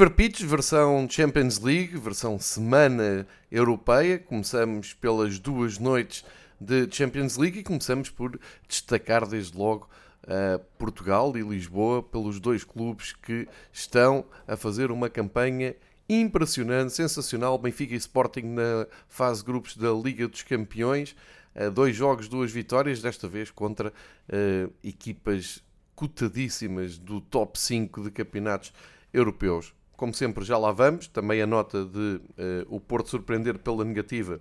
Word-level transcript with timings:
Fever 0.00 0.14
Pitch, 0.14 0.40
versão 0.44 1.06
Champions 1.10 1.58
League, 1.58 1.94
versão 1.98 2.38
semana 2.38 3.26
europeia. 3.52 4.18
Começamos 4.18 4.94
pelas 4.94 5.38
duas 5.38 5.78
noites 5.78 6.24
de 6.58 6.88
Champions 6.90 7.36
League 7.36 7.58
e 7.58 7.62
começamos 7.62 8.08
por 8.08 8.40
destacar 8.66 9.26
desde 9.26 9.58
logo 9.58 9.90
uh, 10.24 10.58
Portugal 10.78 11.36
e 11.36 11.42
Lisboa 11.42 12.02
pelos 12.02 12.40
dois 12.40 12.64
clubes 12.64 13.12
que 13.12 13.46
estão 13.70 14.24
a 14.48 14.56
fazer 14.56 14.90
uma 14.90 15.10
campanha 15.10 15.76
impressionante, 16.08 16.94
sensacional. 16.94 17.58
Benfica 17.58 17.92
e 17.92 17.98
Sporting 17.98 18.54
na 18.54 18.86
fase 19.06 19.44
grupos 19.44 19.76
da 19.76 19.92
Liga 19.92 20.26
dos 20.26 20.42
Campeões. 20.42 21.14
Uh, 21.54 21.70
dois 21.70 21.94
jogos, 21.94 22.26
duas 22.26 22.50
vitórias, 22.50 23.02
desta 23.02 23.28
vez 23.28 23.50
contra 23.50 23.90
uh, 23.90 24.72
equipas 24.82 25.62
cotadíssimas 25.94 26.96
do 26.96 27.20
top 27.20 27.60
5 27.60 28.04
de 28.04 28.10
campeonatos 28.10 28.72
europeus. 29.12 29.74
Como 30.00 30.14
sempre, 30.14 30.42
já 30.46 30.56
lá 30.56 30.72
vamos. 30.72 31.08
Também 31.08 31.42
a 31.42 31.46
nota 31.46 31.84
de 31.84 31.98
uh, 31.98 32.74
o 32.74 32.80
Porto 32.80 33.10
surpreender 33.10 33.58
pela 33.58 33.84
negativa, 33.84 34.40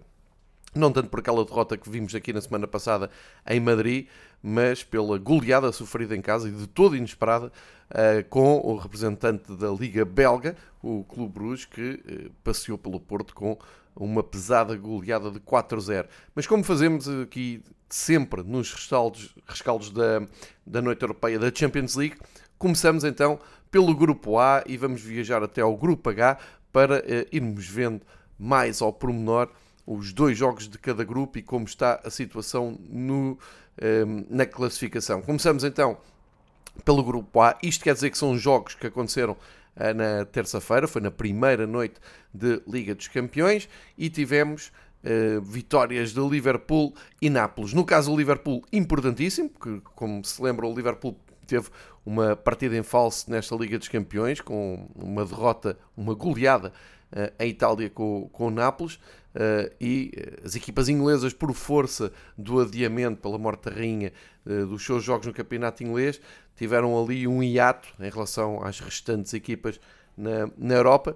não 0.74 0.90
tanto 0.90 1.10
por 1.10 1.20
aquela 1.20 1.44
derrota 1.44 1.76
que 1.76 1.90
vimos 1.90 2.16
aqui 2.16 2.32
na 2.32 2.40
semana 2.40 2.66
passada 2.66 3.10
em 3.46 3.60
Madrid, 3.60 4.08
mas 4.42 4.86
pela 4.86 5.18
goleada 5.18 5.70
sofrida 5.74 6.16
em 6.16 6.22
casa 6.22 6.48
e 6.48 6.54
de 6.54 6.66
toda 6.66 6.96
inesperada 6.96 7.48
uh, 7.92 8.30
com 8.30 8.60
o 8.60 8.78
representante 8.78 9.54
da 9.54 9.70
Liga 9.70 10.06
Belga, 10.06 10.56
o 10.82 11.04
Clube 11.04 11.34
Bruges, 11.34 11.66
que 11.66 11.92
uh, 11.92 12.32
passeou 12.42 12.78
pelo 12.78 12.98
Porto 12.98 13.36
com 13.36 13.58
uma 13.98 14.24
pesada 14.24 14.78
goleada 14.78 15.30
de 15.30 15.42
4-0. 15.42 16.08
Mas 16.34 16.48
como 16.48 16.64
fazemos 16.64 17.06
aqui 17.10 17.62
sempre 17.90 18.44
nos 18.44 18.72
rescaldos, 18.72 19.36
rescaldos 19.46 19.90
da, 19.90 20.26
da 20.66 20.82
noite 20.82 21.02
europeia 21.02 21.38
da 21.38 21.52
Champions 21.54 21.96
League, 21.96 22.16
começamos 22.60 23.06
então 23.06 23.40
pelo 23.72 23.96
grupo 23.96 24.38
A 24.38 24.64
e 24.68 24.78
vamos 24.78 25.02
viajar 25.02 25.42
até 25.42 25.62
ao 25.62 25.76
grupo 25.76 26.10
H 26.10 26.38
para 26.72 27.00
uh, 27.00 27.28
irmos 27.32 27.68
vendo 27.68 28.02
mais 28.38 28.82
ao 28.82 28.94
pormenor 28.94 29.50
os 29.88 30.14
dois 30.14 30.38
jogos 30.38 30.68
de 30.68 30.78
cada 30.78 31.04
grupo 31.04 31.40
e 31.40 31.42
como 31.42 31.66
está 31.66 32.00
a 32.04 32.12
situação 32.12 32.78
no, 32.88 33.40
ehm, 33.82 34.24
na 34.30 34.46
classificação. 34.46 35.20
Começamos 35.20 35.64
então 35.64 35.98
pelo 36.86 37.04
grupo 37.04 37.42
A. 37.42 37.58
Isto 37.64 37.86
quer 37.86 37.96
dizer 37.96 38.12
que 38.12 38.18
são 38.18 38.38
jogos 38.38 38.76
que 38.76 38.86
aconteceram 38.86 39.34
uh, 39.34 39.94
na 39.96 40.26
terça-feira, 40.26 40.88
foi 40.88 41.02
na 41.02 41.10
primeira 41.10 41.66
noite 41.66 41.96
de 42.32 42.62
Liga 42.68 42.94
dos 42.94 43.08
Campeões 43.08 43.68
e 43.98 44.10
tivemos 44.10 44.72
Uh, 45.02 45.40
vitórias 45.40 46.12
de 46.12 46.20
Liverpool 46.20 46.94
e 47.22 47.30
Nápoles. 47.30 47.74
No 47.74 47.86
caso, 47.86 48.12
o 48.12 48.18
Liverpool, 48.18 48.62
importantíssimo, 48.70 49.48
porque, 49.48 49.82
como 49.96 50.26
se 50.26 50.44
lembra, 50.44 50.68
o 50.68 50.76
Liverpool 50.76 51.18
teve 51.50 51.70
uma 52.06 52.36
partida 52.36 52.78
em 52.78 52.84
falso 52.84 53.30
nesta 53.30 53.56
Liga 53.56 53.78
dos 53.78 53.88
Campeões, 53.88 54.42
com 54.42 54.88
uma 54.96 55.26
derrota, 55.26 55.78
uma 55.96 56.14
goleada 56.14 56.72
uh, 57.12 57.44
em 57.44 57.50
Itália 57.50 57.90
com, 57.90 58.30
com 58.32 58.48
o 58.48 58.52
Nápoles, 58.52 58.96
uh, 59.36 59.74
e 59.80 60.12
eh, 60.16 60.40
as 60.46 60.56
equipas 60.56 60.90
inglesas, 60.90 61.34
por 61.34 61.54
força 61.54 62.12
do 62.38 62.60
adiamento 62.60 63.22
pela 63.22 63.38
morte 63.38 63.70
da 63.70 63.76
rainha 63.76 64.14
uh, 64.46 64.66
dos 64.66 64.86
seus 64.86 65.04
jogos 65.04 65.28
no 65.28 65.34
campeonato 65.34 65.84
inglês, 65.84 66.22
tiveram 66.56 67.02
ali 67.02 67.28
um 67.28 67.42
hiato 67.44 67.90
em 68.00 68.10
relação 68.10 68.64
às 68.64 68.80
restantes 68.80 69.34
equipas 69.34 69.80
na, 70.18 70.50
na 70.58 70.76
Europa 70.76 71.16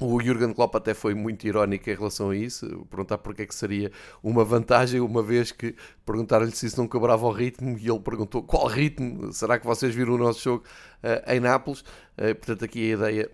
o 0.00 0.20
Jurgen 0.20 0.52
Klopp 0.52 0.74
até 0.76 0.94
foi 0.94 1.14
muito 1.14 1.46
irónico 1.46 1.90
em 1.90 1.94
relação 1.94 2.30
a 2.30 2.36
isso, 2.36 2.86
perguntar 2.90 3.18
porque 3.18 3.42
é 3.42 3.46
que 3.46 3.54
seria 3.54 3.92
uma 4.22 4.44
vantagem, 4.44 5.00
uma 5.00 5.22
vez 5.22 5.52
que 5.52 5.74
perguntaram-lhe 6.06 6.52
se 6.52 6.66
isso 6.66 6.80
não 6.80 6.88
quebrava 6.88 7.26
o 7.26 7.30
ritmo, 7.30 7.76
e 7.78 7.88
ele 7.88 8.00
perguntou 8.00 8.42
qual 8.42 8.66
ritmo, 8.66 9.32
será 9.32 9.58
que 9.58 9.66
vocês 9.66 9.94
viram 9.94 10.14
o 10.14 10.18
nosso 10.18 10.42
jogo 10.42 10.64
uh, 11.02 11.30
em 11.30 11.40
Nápoles? 11.40 11.80
Uh, 12.16 12.34
portanto, 12.34 12.64
aqui 12.64 12.92
a 12.92 12.94
ideia 12.94 13.30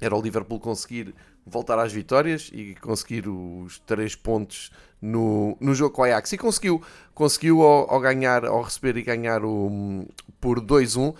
era 0.00 0.16
o 0.16 0.20
Liverpool 0.20 0.58
conseguir 0.58 1.14
voltar 1.46 1.78
às 1.78 1.92
vitórias 1.92 2.50
e 2.52 2.74
conseguir 2.76 3.28
os 3.28 3.78
três 3.80 4.14
pontos 4.14 4.70
no, 5.00 5.56
no 5.60 5.74
jogo 5.74 5.94
com 5.94 6.02
o 6.02 6.04
Ajax. 6.04 6.32
E 6.32 6.38
conseguiu, 6.38 6.82
conseguiu 7.14 7.62
ao, 7.62 7.92
ao 7.92 8.00
ganhar, 8.00 8.44
ao 8.44 8.62
receber 8.62 8.96
e 8.96 9.02
ganhar 9.02 9.44
o, 9.44 10.06
por 10.40 10.60
2-1 10.60 11.14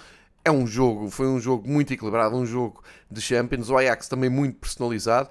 é 0.45 0.51
um 0.51 0.67
jogo, 0.67 1.11
foi 1.11 1.27
um 1.27 1.41
jogo 1.41 1.69
muito 1.69 1.93
equilibrado, 1.93 2.37
um 2.37 2.45
jogo 2.45 2.83
de 3.11 3.21
Champions, 3.21 3.71
o 3.71 3.77
Ajax 3.77 4.09
também 4.09 4.29
muito 4.29 4.59
personalizado. 4.59 5.31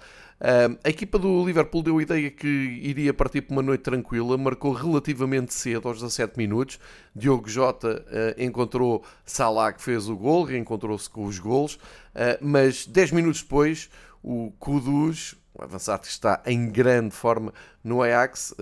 A 0.83 0.89
equipa 0.89 1.17
do 1.17 1.45
Liverpool 1.45 1.81
deu 1.81 1.97
a 1.99 2.01
ideia 2.01 2.29
que 2.29 2.47
iria 2.47 3.13
partir 3.13 3.41
para 3.41 3.53
uma 3.53 3.61
noite 3.61 3.81
tranquila, 3.81 4.37
marcou 4.37 4.73
relativamente 4.73 5.53
cedo, 5.53 5.87
aos 5.87 6.01
17 6.01 6.37
minutos. 6.37 6.79
Diogo 7.15 7.47
Jota 7.47 8.03
uh, 8.05 8.43
encontrou 8.43 9.05
Salah, 9.25 9.71
que 9.71 9.81
fez 9.81 10.09
o 10.09 10.17
gol, 10.17 10.43
reencontrou-se 10.43 11.09
com 11.09 11.23
os 11.23 11.39
golos, 11.39 11.75
uh, 11.75 12.37
mas 12.41 12.85
10 12.85 13.11
minutos 13.11 13.41
depois, 13.41 13.89
o 14.21 14.51
Kudus, 14.59 15.33
o 15.53 15.63
avançado 15.63 16.01
que 16.01 16.09
está 16.09 16.41
em 16.45 16.69
grande 16.69 17.15
forma 17.15 17.53
no 17.81 18.01
Ajax, 18.01 18.53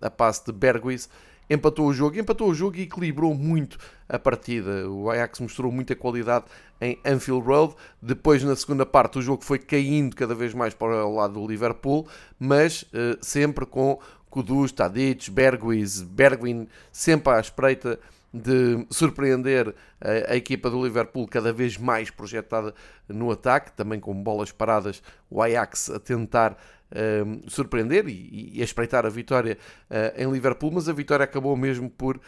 a 0.00 0.10
passe 0.10 0.44
de 0.44 0.52
Berghuis, 0.52 1.08
empatou 1.50 1.88
o 1.88 1.92
jogo, 1.92 2.18
empatou 2.18 2.48
o 2.48 2.54
jogo 2.54 2.76
e 2.76 2.82
equilibrou 2.82 3.34
muito 3.34 3.76
a 4.08 4.18
partida. 4.18 4.88
O 4.88 5.10
Ajax 5.10 5.40
mostrou 5.40 5.72
muita 5.72 5.96
qualidade 5.96 6.44
em 6.80 6.96
Anfield 7.04 7.44
Road. 7.44 7.74
Depois, 8.00 8.44
na 8.44 8.54
segunda 8.54 8.86
parte, 8.86 9.18
o 9.18 9.22
jogo 9.22 9.44
foi 9.44 9.58
caindo 9.58 10.14
cada 10.14 10.34
vez 10.34 10.54
mais 10.54 10.72
para 10.72 11.04
o 11.04 11.16
lado 11.16 11.34
do 11.34 11.46
Liverpool, 11.46 12.06
mas 12.38 12.82
uh, 12.82 13.18
sempre 13.20 13.66
com 13.66 13.98
Kudus, 14.30 14.70
Tadic, 14.70 15.28
Berghuis, 15.28 16.00
Bergwin, 16.00 16.68
sempre 16.92 17.32
à 17.32 17.40
espreita 17.40 17.98
de 18.32 18.86
surpreender 18.90 19.74
a, 20.00 20.32
a, 20.32 20.36
equipa 20.36 20.70
do 20.70 20.84
Liverpool 20.84 21.26
cada 21.26 21.52
vez 21.52 21.76
mais 21.76 22.10
projetada 22.10 22.72
no 23.08 23.28
ataque, 23.30 23.72
também 23.72 23.98
com 23.98 24.14
bolas 24.14 24.52
paradas, 24.52 25.02
o 25.28 25.42
Ajax 25.42 25.90
a 25.90 25.98
tentar 25.98 26.56
uh, 26.90 27.50
surpreender 27.50 28.08
e, 28.08 28.52
e, 28.54 28.62
espreitar 28.62 29.06
a 29.06 29.08
vitória 29.08 29.56
uh, 29.90 30.20
em 30.20 30.30
Liverpool, 30.30 30.70
mas 30.72 30.88
a 30.88 30.92
vitória 30.92 31.24
acabou 31.24 31.56
mesmo 31.56 31.88
por 31.90 32.16
uh, 32.16 32.20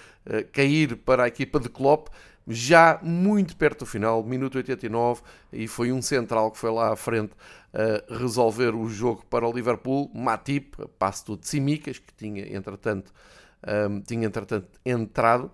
cair 0.53 0.97
para 0.97 1.25
a 1.25 1.29
equipa 1.29 1.59
de 1.61 1.69
Klopp 1.69 2.09
já 2.47 2.99
muito 3.03 3.57
perto 3.57 3.81
do 3.81 3.87
final, 3.87 4.23
minuto 4.25 4.57
89, 4.57 5.23
e 5.53 5.69
foi 5.69 5.93
um 5.93 6.03
central 6.03 6.51
que 6.51 6.59
foi 6.59 6.71
lá 6.71 6.93
à 6.93 6.97
frente 6.97 7.33
a 7.73 8.19
resolver 8.19 8.75
o 8.75 8.89
jogo 8.89 9.25
para 9.31 9.47
o 9.47 9.53
Liverpool, 9.53 10.11
Matip, 10.13 10.75
passo 10.99 11.27
do 11.27 11.37
Tsimikas, 11.37 11.99
que 11.99 12.13
tinha 12.15 12.55
entretanto, 12.55 13.13
um, 13.89 14.01
tinha 14.01 14.27
entretanto 14.27 14.69
entrado, 14.85 15.53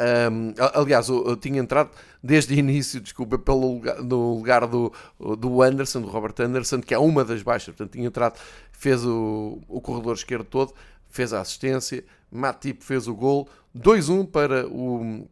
um, 0.00 0.54
aliás, 0.74 1.08
eu, 1.08 1.26
eu, 1.26 1.36
tinha 1.36 1.60
entrado 1.60 1.90
desde 2.22 2.54
o 2.54 2.58
início, 2.58 3.00
desculpa, 3.00 3.38
pelo 3.38 3.74
lugar, 3.74 4.02
no 4.02 4.34
lugar 4.34 4.66
do, 4.66 4.92
do 5.38 5.62
Anderson, 5.62 6.02
do 6.02 6.08
Robert 6.08 6.34
Anderson, 6.38 6.80
que 6.80 6.94
é 6.94 6.98
uma 6.98 7.24
das 7.24 7.42
baixas. 7.42 7.74
Portanto, 7.74 7.92
tinha 7.92 8.06
entrado, 8.06 8.38
fez 8.72 9.04
o, 9.04 9.58
o 9.68 9.80
corredor 9.80 10.14
esquerdo 10.14 10.44
todo, 10.44 10.74
fez 11.08 11.32
a 11.32 11.40
assistência, 11.40 12.04
Matip 12.30 12.84
fez 12.84 13.08
o 13.08 13.14
gol, 13.14 13.48
2-1 13.76 14.26
para 14.30 14.66
o, 14.68 15.28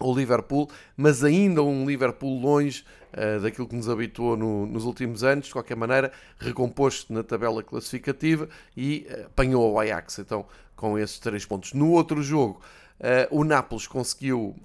o 0.00 0.14
Liverpool, 0.14 0.68
mas 0.96 1.24
ainda 1.24 1.62
um 1.62 1.86
Liverpool 1.86 2.38
longe 2.40 2.84
uh, 3.12 3.40
daquilo 3.40 3.66
que 3.66 3.74
nos 3.74 3.88
habituou 3.88 4.36
no, 4.36 4.66
nos 4.66 4.84
últimos 4.84 5.24
anos. 5.24 5.46
De 5.46 5.52
qualquer 5.52 5.76
maneira, 5.76 6.12
recompôs-se 6.38 7.10
na 7.12 7.22
tabela 7.22 7.62
classificativa 7.62 8.48
e 8.76 9.06
uh, 9.10 9.26
apanhou 9.26 9.72
o 9.72 9.80
Ajax. 9.80 10.18
Então, 10.18 10.44
com 10.74 10.98
esses 10.98 11.18
três 11.18 11.44
pontos. 11.44 11.72
No 11.72 11.90
outro 11.90 12.22
jogo. 12.22 12.60
Uh, 12.98 13.40
o 13.40 13.44
Nápoles 13.44 13.86
conseguiu 13.86 14.56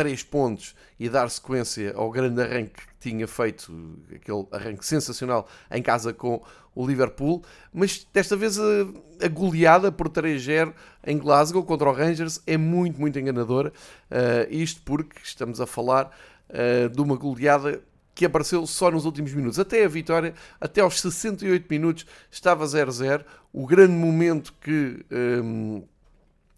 3 0.00 0.22
pontos 0.22 0.74
e 0.98 1.10
dar 1.10 1.28
sequência 1.28 1.92
ao 1.94 2.10
grande 2.10 2.40
arranque 2.40 2.72
que 2.72 3.10
tinha 3.10 3.28
feito, 3.28 3.70
aquele 4.14 4.46
arranque 4.50 4.86
sensacional 4.86 5.46
em 5.70 5.82
casa 5.82 6.14
com 6.14 6.42
o 6.74 6.86
Liverpool, 6.86 7.44
mas 7.70 8.06
desta 8.10 8.34
vez 8.34 8.58
a, 8.58 8.62
a 9.22 9.28
goleada 9.28 9.92
por 9.92 10.08
3-0 10.08 10.72
em 11.06 11.18
Glasgow 11.18 11.62
contra 11.62 11.86
o 11.86 11.92
Rangers 11.92 12.40
é 12.46 12.56
muito, 12.56 12.98
muito 12.98 13.18
enganadora. 13.18 13.74
Uh, 14.10 14.50
isto 14.50 14.80
porque 14.86 15.20
estamos 15.22 15.60
a 15.60 15.66
falar 15.66 16.10
uh, 16.48 16.88
de 16.88 17.00
uma 17.02 17.16
goleada 17.16 17.82
que 18.14 18.24
apareceu 18.24 18.66
só 18.66 18.90
nos 18.90 19.04
últimos 19.04 19.34
minutos. 19.34 19.58
Até 19.58 19.84
a 19.84 19.88
vitória, 19.88 20.32
até 20.58 20.80
aos 20.80 20.98
68 20.98 21.66
minutos, 21.68 22.06
estava 22.30 22.64
0-0. 22.64 23.22
O 23.52 23.66
grande 23.66 23.92
momento 23.92 24.54
que. 24.62 25.04
Um, 25.12 25.82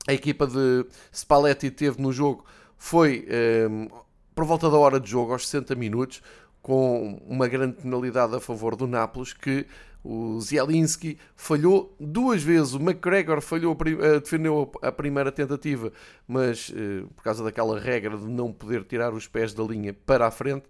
a 0.07 0.13
equipa 0.13 0.49
de 0.49 0.85
Spalletti 1.13 1.71
teve 1.71 2.03
no 2.03 2.13
jogo 2.13 2.45
foi 2.83 3.25
um, 3.29 3.85
ehm, 3.85 3.89
por 4.35 4.45
volta 4.45 4.69
da 4.69 4.77
hora 4.77 4.99
de 4.99 5.09
jogo, 5.09 5.33
aos 5.33 5.47
60 5.47 5.77
minutos, 5.77 6.21
com 6.61 7.23
uma 7.29 7.47
grande 7.47 7.81
penalidade 7.81 8.35
a 8.35 8.41
favor 8.41 8.75
do 8.75 8.89
Nápoles, 8.89 9.33
que 9.33 9.65
o 10.03 10.41
Zielinski 10.41 11.17
falhou 11.37 11.95
duas 12.01 12.43
vezes. 12.43 12.75
O 12.75 12.81
McGregor 12.81 13.41
falhou, 13.41 13.73
uh, 13.73 14.21
defendeu 14.21 14.73
a 14.83 14.91
primeira 14.91 15.31
tentativa, 15.31 15.93
mas 16.27 16.71
uh, 16.71 17.07
por 17.15 17.23
causa 17.23 17.45
daquela 17.45 17.79
regra 17.79 18.19
de 18.19 18.27
não 18.27 18.53
poder 18.53 18.83
tirar 18.83 19.15
os 19.15 19.29
pés 19.29 19.55
da 19.55 19.63
linha 19.63 19.95
para 20.05 20.27
a 20.27 20.31
frente, 20.33 20.65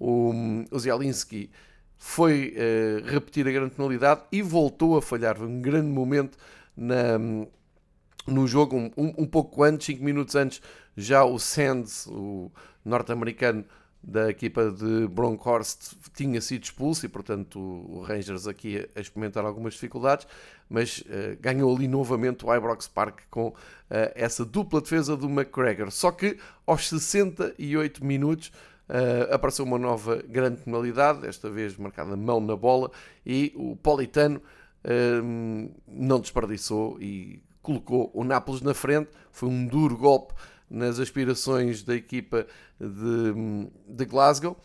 o, 0.00 0.32
Zielinski 0.74 1.50
foi 1.98 2.54
uh, 2.56 3.06
repetir 3.06 3.46
a 3.46 3.52
grande 3.52 3.74
penalidade 3.74 4.22
e 4.32 4.40
voltou 4.40 4.96
a 4.96 5.02
falhar. 5.02 5.38
Um 5.42 5.60
grande 5.60 5.90
momento 5.90 6.38
na, 6.74 7.18
no 8.28 8.46
jogo, 8.46 8.76
um, 8.76 8.92
um, 8.96 9.26
pouco 9.26 9.62
antes, 9.62 9.86
5 9.86 10.04
minutos 10.04 10.34
antes, 10.34 10.62
já 10.96 11.24
o 11.24 11.38
Sands, 11.38 12.06
o 12.06 12.50
norte-americano, 12.84 13.64
da 14.02 14.30
equipa 14.30 14.70
de 14.70 15.08
Bronkhorst 15.08 15.92
tinha 16.14 16.40
sido 16.40 16.62
expulso 16.62 17.04
e, 17.04 17.08
portanto, 17.08 17.58
o 17.58 18.00
Rangers 18.02 18.46
aqui 18.46 18.88
a 18.94 19.00
experimentar 19.00 19.44
algumas 19.44 19.74
dificuldades, 19.74 20.26
mas 20.68 21.00
uh, 21.00 21.36
ganhou 21.40 21.74
ali 21.74 21.88
novamente 21.88 22.46
o 22.46 22.54
Ibrox 22.54 22.86
Park 22.88 23.20
com 23.30 23.48
uh, 23.48 23.54
essa 24.14 24.44
dupla 24.44 24.80
defesa 24.80 25.16
do 25.16 25.28
McGregor. 25.28 25.90
Só 25.90 26.10
que 26.10 26.38
aos 26.66 26.88
68 26.88 28.04
minutos 28.04 28.52
uh, 28.88 29.34
apareceu 29.34 29.64
uma 29.64 29.78
nova 29.78 30.22
grande 30.26 30.62
penalidade, 30.62 31.20
desta 31.20 31.50
vez 31.50 31.76
marcada 31.76 32.16
mão 32.16 32.40
na 32.40 32.56
bola, 32.56 32.90
e 33.26 33.52
o 33.56 33.76
Politano 33.76 34.40
não 35.86 36.20
desperdiçou 36.20 37.02
e 37.02 37.42
colocou 37.68 38.10
o 38.14 38.24
Nápoles 38.24 38.62
na 38.62 38.72
frente. 38.72 39.10
Foi 39.30 39.46
um 39.46 39.66
duro 39.66 39.94
golpe 39.94 40.32
nas 40.70 40.98
aspirações 40.98 41.82
da 41.82 41.94
equipa 41.94 42.46
de, 42.80 43.68
de 43.86 44.04
Glasgow, 44.06 44.56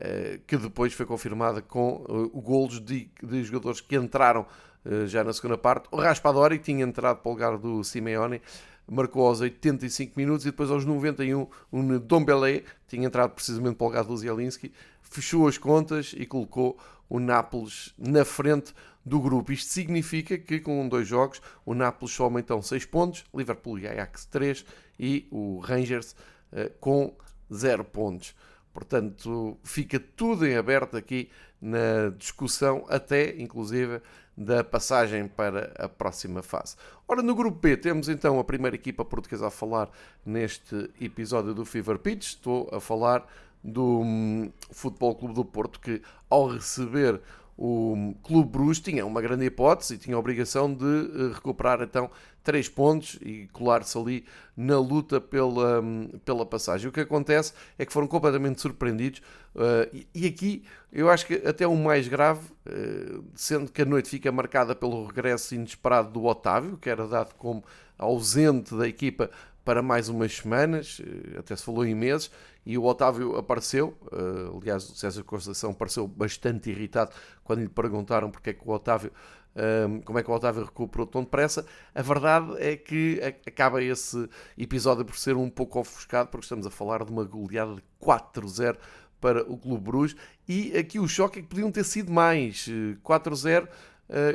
eh, 0.00 0.40
que 0.44 0.56
depois 0.56 0.92
foi 0.92 1.06
confirmada 1.06 1.62
com 1.62 2.04
eh, 2.08 2.40
golos 2.40 2.80
de, 2.80 3.08
de 3.22 3.44
jogadores 3.44 3.80
que 3.80 3.96
entraram 3.96 4.44
eh, 4.84 5.06
já 5.06 5.22
na 5.22 5.32
segunda 5.32 5.56
parte. 5.56 5.88
O 5.92 5.96
Raspadori, 5.96 6.58
tinha 6.58 6.84
entrado 6.84 7.18
para 7.18 7.28
o 7.28 7.32
lugar 7.32 7.56
do 7.58 7.84
Simeone, 7.84 8.42
marcou 8.90 9.28
aos 9.28 9.40
85 9.40 10.14
minutos 10.16 10.44
e 10.44 10.50
depois 10.50 10.68
aos 10.70 10.84
91 10.84 11.46
o 11.70 11.82
Ndombele, 11.82 12.64
tinha 12.88 13.06
entrado 13.06 13.30
precisamente 13.30 13.76
para 13.76 13.84
o 13.84 13.88
lugar 13.88 14.04
do 14.04 14.16
Zielinski, 14.16 14.72
fechou 15.00 15.46
as 15.46 15.56
contas 15.56 16.12
e 16.16 16.26
colocou 16.26 16.76
o 17.08 17.20
Nápoles 17.20 17.94
na 17.96 18.24
frente 18.24 18.74
do 19.08 19.20
grupo. 19.20 19.52
Isto 19.52 19.72
significa 19.72 20.36
que 20.38 20.60
com 20.60 20.88
dois 20.88 21.08
jogos 21.08 21.40
o 21.64 21.74
Nápoles 21.74 22.14
soma 22.14 22.40
então 22.40 22.60
6 22.60 22.84
pontos, 22.86 23.24
Liverpool 23.34 23.78
e 23.78 23.88
Ajax 23.88 24.26
3 24.26 24.64
e 24.98 25.26
o 25.30 25.58
Rangers 25.60 26.14
uh, 26.52 26.70
com 26.78 27.16
0 27.52 27.84
pontos. 27.84 28.34
Portanto, 28.72 29.58
fica 29.64 29.98
tudo 29.98 30.46
em 30.46 30.56
aberto 30.56 30.96
aqui 30.96 31.30
na 31.60 32.10
discussão, 32.16 32.84
até 32.88 33.34
inclusive 33.40 34.00
da 34.36 34.62
passagem 34.62 35.26
para 35.26 35.72
a 35.76 35.88
próxima 35.88 36.42
fase. 36.42 36.76
Ora, 37.08 37.22
no 37.22 37.34
grupo 37.34 37.58
B 37.58 37.76
temos 37.76 38.08
então 38.08 38.38
a 38.38 38.44
primeira 38.44 38.76
equipa 38.76 39.04
portuguesa 39.04 39.48
a 39.48 39.50
falar 39.50 39.90
neste 40.24 40.90
episódio 41.00 41.52
do 41.52 41.64
Fever 41.64 41.98
Pitch. 41.98 42.26
Estou 42.26 42.68
a 42.72 42.78
falar 42.78 43.26
do 43.64 44.00
um, 44.00 44.52
Futebol 44.70 45.16
Clube 45.16 45.34
do 45.34 45.44
Porto 45.44 45.80
que, 45.80 46.00
ao 46.30 46.46
receber 46.46 47.20
o 47.60 48.14
Clube 48.22 48.50
Bruges 48.50 48.78
tinha 48.78 49.04
uma 49.04 49.20
grande 49.20 49.44
hipótese 49.44 49.94
e 49.94 49.98
tinha 49.98 50.14
a 50.14 50.18
obrigação 50.20 50.72
de 50.72 50.84
eh, 50.84 51.34
recuperar 51.34 51.82
então 51.82 52.08
três 52.44 52.68
pontos 52.68 53.18
e 53.20 53.48
colar-se 53.52 53.98
ali 53.98 54.24
na 54.56 54.78
luta 54.78 55.20
pela, 55.20 55.80
hum, 55.80 56.08
pela 56.24 56.46
passagem. 56.46 56.88
O 56.88 56.92
que 56.92 57.00
acontece 57.00 57.52
é 57.76 57.84
que 57.84 57.92
foram 57.92 58.06
completamente 58.06 58.60
surpreendidos 58.60 59.20
uh, 59.56 60.04
e, 60.14 60.24
aqui 60.24 60.64
eu 60.92 61.10
acho 61.10 61.26
que 61.26 61.34
até 61.44 61.66
o 61.66 61.74
mais 61.74 62.06
grave, 62.06 62.46
uh, 62.64 63.24
sendo 63.34 63.72
que 63.72 63.82
a 63.82 63.84
noite 63.84 64.08
fica 64.08 64.30
marcada 64.30 64.72
pelo 64.72 65.04
regresso 65.06 65.56
inesperado 65.56 66.12
do 66.12 66.24
Otávio, 66.26 66.78
que 66.78 66.88
era 66.88 67.08
dado 67.08 67.34
como 67.34 67.64
ausente 67.98 68.72
da 68.76 68.86
equipa 68.86 69.30
para 69.64 69.82
mais 69.82 70.08
umas 70.08 70.32
semanas, 70.32 71.02
até 71.36 71.54
se 71.54 71.62
falou 71.62 71.84
em 71.84 71.94
meses, 71.94 72.30
e 72.68 72.76
o 72.76 72.84
Otávio 72.84 73.34
apareceu, 73.34 73.96
uh, 74.12 74.58
aliás, 74.58 74.90
o 74.90 74.94
César 74.94 75.24
Conceição 75.24 75.72
pareceu 75.72 76.06
bastante 76.06 76.68
irritado 76.68 77.10
quando 77.42 77.60
lhe 77.60 77.68
perguntaram 77.68 78.30
porque 78.30 78.50
é 78.50 78.52
que 78.52 78.60
o 78.62 78.70
Otávio, 78.70 79.10
uh, 79.56 80.02
como 80.04 80.18
é 80.18 80.22
que 80.22 80.30
o 80.30 80.34
Otávio 80.34 80.66
recuperou 80.66 81.06
tão 81.06 81.22
depressa. 81.22 81.64
A 81.94 82.02
verdade 82.02 82.56
é 82.58 82.76
que 82.76 83.22
acaba 83.46 83.82
esse 83.82 84.28
episódio 84.58 85.02
por 85.02 85.16
ser 85.16 85.34
um 85.34 85.48
pouco 85.48 85.80
ofuscado, 85.80 86.28
porque 86.28 86.44
estamos 86.44 86.66
a 86.66 86.70
falar 86.70 87.06
de 87.06 87.10
uma 87.10 87.24
goleada 87.24 87.74
de 87.74 87.82
4-0 88.02 88.76
para 89.18 89.50
o 89.50 89.56
Clube 89.56 89.82
Bruges, 89.82 90.14
e 90.46 90.76
aqui 90.76 91.00
o 91.00 91.08
choque 91.08 91.38
é 91.38 91.42
que 91.42 91.48
podiam 91.48 91.72
ter 91.72 91.84
sido 91.84 92.12
mais, 92.12 92.68
4-0 93.02 93.64
eh, 93.64 93.68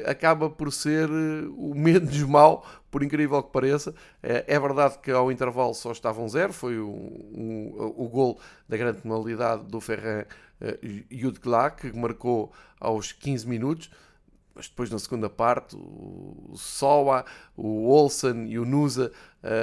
acaba 0.05 0.49
por 0.49 0.71
ser 0.71 1.09
uh, 1.09 1.53
o 1.57 1.73
menos 1.75 2.21
mau, 2.23 2.65
por 2.91 3.03
incrível 3.03 3.41
que 3.41 3.51
pareça. 3.51 3.91
Uh, 3.91 4.45
é 4.45 4.59
verdade 4.59 4.99
que 4.99 5.11
ao 5.11 5.31
intervalo 5.31 5.73
só 5.73 5.91
estavam 5.91 6.27
zero, 6.29 6.53
foi 6.53 6.79
o, 6.79 6.89
um, 6.89 7.93
o 7.95 8.07
gol 8.07 8.39
da 8.67 8.77
grande 8.77 9.01
penalidade 9.01 9.63
do 9.65 9.81
Ferran 9.81 10.25
Yudgla, 11.11 11.71
que 11.71 11.91
marcou 11.91 12.51
aos 12.79 13.11
15 13.11 13.47
minutos. 13.47 13.89
Mas 14.55 14.67
depois, 14.67 14.91
na 14.91 14.99
segunda 14.99 15.29
parte, 15.31 15.75
o 15.75 16.53
Soa, 16.55 17.25
o 17.57 17.89
Olsen 17.89 18.47
e 18.47 18.59
o 18.59 18.65
Nusa 18.65 19.11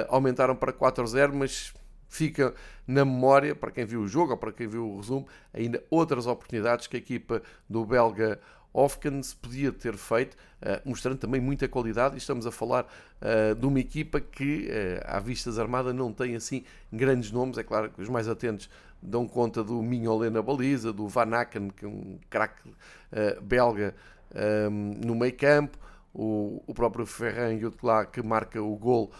aumentaram 0.09 0.57
para 0.57 0.73
4-0, 0.73 1.33
mas 1.33 1.73
fica 2.09 2.53
na 2.87 3.05
memória, 3.05 3.55
para 3.55 3.71
quem 3.71 3.85
viu 3.85 4.01
o 4.01 4.09
jogo 4.09 4.33
ou 4.33 4.37
para 4.37 4.53
quem 4.53 4.67
viu 4.67 4.85
o 4.85 4.97
resumo, 4.97 5.29
ainda 5.55 5.83
outras 5.89 6.27
oportunidades 6.27 6.89
que 6.89 6.97
a 6.97 6.99
equipa 6.99 7.41
do 7.69 7.87
belga 7.87 8.41
Hofkens 8.73 9.35
podia 9.35 9.73
ter 9.73 9.97
feito, 9.97 10.35
uh, 10.35 10.89
mostrando 10.89 11.19
também 11.19 11.41
muita 11.41 11.69
qualidade. 11.69 12.15
E 12.15 12.19
estamos 12.19 12.47
a 12.47 12.53
falar 12.53 12.85
uh, 12.85 13.55
de 13.55 13.67
uma 13.67 13.81
equipa 13.81 14.21
que, 14.21 14.69
uh, 14.69 15.05
à 15.05 15.19
Vistas 15.19 15.59
Armada, 15.59 15.93
não 15.93 16.13
tem 16.13 16.37
assim 16.37 16.65
grandes 16.93 17.33
nomes. 17.33 17.59
É 17.59 17.63
claro 17.63 17.91
que 17.91 18.01
os 18.01 18.09
mais 18.09 18.29
atentos 18.29 18.71
dão 19.03 19.27
conta 19.27 19.65
do 19.65 19.83
Mignolet 19.83 20.31
na 20.31 20.43
baliza, 20.43 20.93
do 20.93 21.09
Van 21.09 21.35
Aken, 21.35 21.71
que 21.71 21.85
é 21.85 21.89
um 21.89 22.19
craque 22.29 22.71
belga 23.43 23.95
um, 24.71 24.95
no 25.05 25.15
meio 25.15 25.35
campo, 25.35 25.79
o, 26.13 26.73
próprio 26.75 27.07
Ferran 27.07 27.59
Jutla, 27.59 28.05
que 28.05 28.23
marca 28.23 28.63
o 28.63 28.77
gol. 28.77 29.11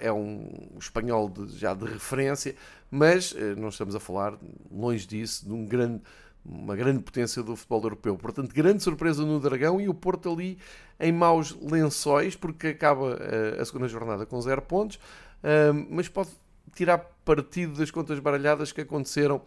é 0.00 0.12
um 0.12 0.50
espanhol 0.76 1.28
de, 1.28 1.56
já 1.56 1.72
de 1.72 1.84
referência, 1.84 2.56
mas 2.90 3.32
não 3.56 3.68
estamos 3.68 3.94
a 3.94 4.00
falar, 4.00 4.36
longe 4.72 5.06
disso, 5.06 5.46
de 5.46 5.52
um 5.52 5.64
grande 5.64 6.02
uma 6.44 6.74
grande 6.74 7.00
potência 7.00 7.42
do 7.42 7.54
futebol 7.54 7.82
europeu. 7.84 8.16
Portanto, 8.16 8.52
grande 8.52 8.82
surpresa 8.82 9.24
no 9.24 9.38
Dragão 9.38 9.80
e 9.80 9.88
o 9.88 9.94
Porto 9.94 10.30
ali 10.30 10.58
em 10.98 11.12
maus 11.12 11.56
lençóis, 11.60 12.34
porque 12.34 12.68
acaba 12.68 13.14
uh, 13.14 13.60
a 13.60 13.64
segunda 13.64 13.88
jornada 13.88 14.26
com 14.26 14.40
zero 14.40 14.62
pontos, 14.62 14.96
uh, 14.96 15.86
mas 15.90 16.08
pode 16.08 16.30
tirar 16.74 16.98
partido 17.24 17.78
das 17.78 17.90
contas 17.90 18.18
baralhadas 18.18 18.72
que 18.72 18.80
aconteceram 18.80 19.42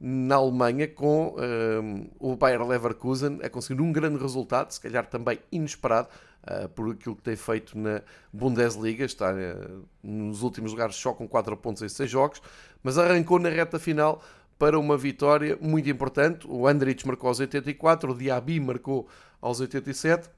na 0.00 0.36
Alemanha 0.36 0.88
com 0.88 1.34
uh, 1.36 2.10
o 2.18 2.34
Bayer 2.36 2.66
Leverkusen 2.66 3.38
a 3.42 3.48
conseguir 3.48 3.80
um 3.80 3.92
grande 3.92 4.18
resultado, 4.18 4.72
se 4.72 4.80
calhar 4.80 5.06
também 5.06 5.38
inesperado, 5.52 6.08
por 6.74 6.90
aquilo 6.90 7.14
que 7.14 7.22
tem 7.22 7.36
feito 7.36 7.78
na 7.78 8.00
Bundesliga, 8.32 9.04
está 9.04 9.30
nos 10.02 10.42
últimos 10.42 10.72
lugares 10.72 10.96
só 10.96 11.12
com 11.12 11.28
4 11.28 11.54
pontos 11.58 11.82
em 11.82 11.88
6 11.88 12.10
jogos, 12.10 12.40
mas 12.82 12.96
arrancou 12.96 13.38
na 13.38 13.50
reta 13.50 13.78
final 13.78 14.22
para 14.60 14.78
uma 14.78 14.94
vitória 14.94 15.56
muito 15.58 15.88
importante. 15.88 16.46
O 16.46 16.68
Andrich 16.68 17.06
marcou 17.06 17.28
aos 17.28 17.40
84, 17.40 18.12
o 18.12 18.14
Diaby 18.14 18.60
marcou 18.60 19.08
aos 19.40 19.58
87 19.58 20.28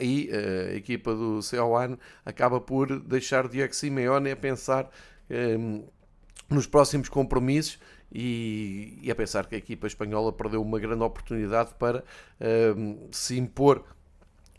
e 0.00 0.28
eh, 0.32 0.70
a 0.72 0.74
equipa 0.74 1.14
do 1.14 1.40
Ceoan 1.40 1.96
acaba 2.24 2.60
por 2.60 2.98
deixar 2.98 3.46
Diego 3.46 3.72
Simeone 3.72 4.32
a 4.32 4.36
pensar 4.36 4.90
um, 5.30 5.76
eh, 5.78 5.84
nos 6.50 6.66
próximos 6.66 7.08
compromissos 7.08 7.78
e, 8.12 8.98
e, 9.00 9.10
a 9.12 9.14
pensar 9.14 9.46
que 9.46 9.54
a 9.54 9.58
equipa 9.58 9.86
espanhola 9.86 10.32
perdeu 10.32 10.60
uma 10.60 10.80
grande 10.80 11.04
oportunidade 11.04 11.72
para 11.78 12.02
um, 12.76 13.08
se 13.12 13.38
impor 13.38 13.84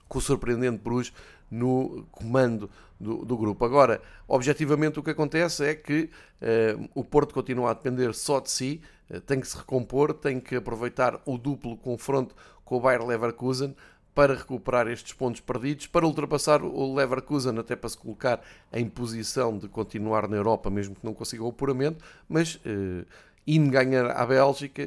com 0.07 0.17
o 0.17 0.21
surpreendente 0.21 0.77
Bruges 0.81 1.11
no 1.51 2.07
comando 2.11 2.69
do, 2.99 3.23
do, 3.25 3.37
grupo. 3.37 3.63
Agora, 3.63 4.01
objetivamente, 4.27 4.99
o 4.99 5.03
que 5.03 5.11
acontece 5.11 5.65
é 5.65 5.75
que 5.75 6.09
uh, 6.41 6.89
o 6.95 7.03
Porto 7.03 7.33
continua 7.33 7.71
a 7.71 7.73
depender 7.73 8.13
só 8.13 8.39
de 8.39 8.49
si, 8.49 8.81
uh, 9.09 9.21
tem 9.21 9.39
que 9.39 9.47
se 9.47 9.57
recompor, 9.57 10.13
tem 10.13 10.39
que 10.39 10.55
aproveitar 10.55 11.19
o 11.25 11.37
duplo 11.37 11.77
confronto 11.77 12.35
com 12.65 12.77
o 12.77 12.79
Bayer 12.81 13.05
Leverkusen 13.05 13.75
para 14.13 14.33
recuperar 14.33 14.87
estes 14.87 15.13
pontos 15.13 15.41
perdidos, 15.41 15.85
para 15.85 16.05
ultrapassar 16.05 16.63
o 16.63 16.95
Leverkusen, 16.95 17.59
até 17.59 17.75
para 17.75 17.89
se 17.89 17.97
colocar 17.97 18.41
em 18.73 18.89
posição 18.89 19.57
de 19.57 19.67
continuar 19.67 20.27
na 20.27 20.37
Europa, 20.37 20.71
mesmo 20.71 20.95
que 20.95 21.05
não 21.05 21.13
consiga 21.13 21.43
o 21.43 21.49
apuramento, 21.49 22.03
mas. 22.27 22.55
Uh, 22.55 23.05
indo 23.47 23.71
ganhar 23.71 24.11
à 24.11 24.25
Bélgica, 24.25 24.83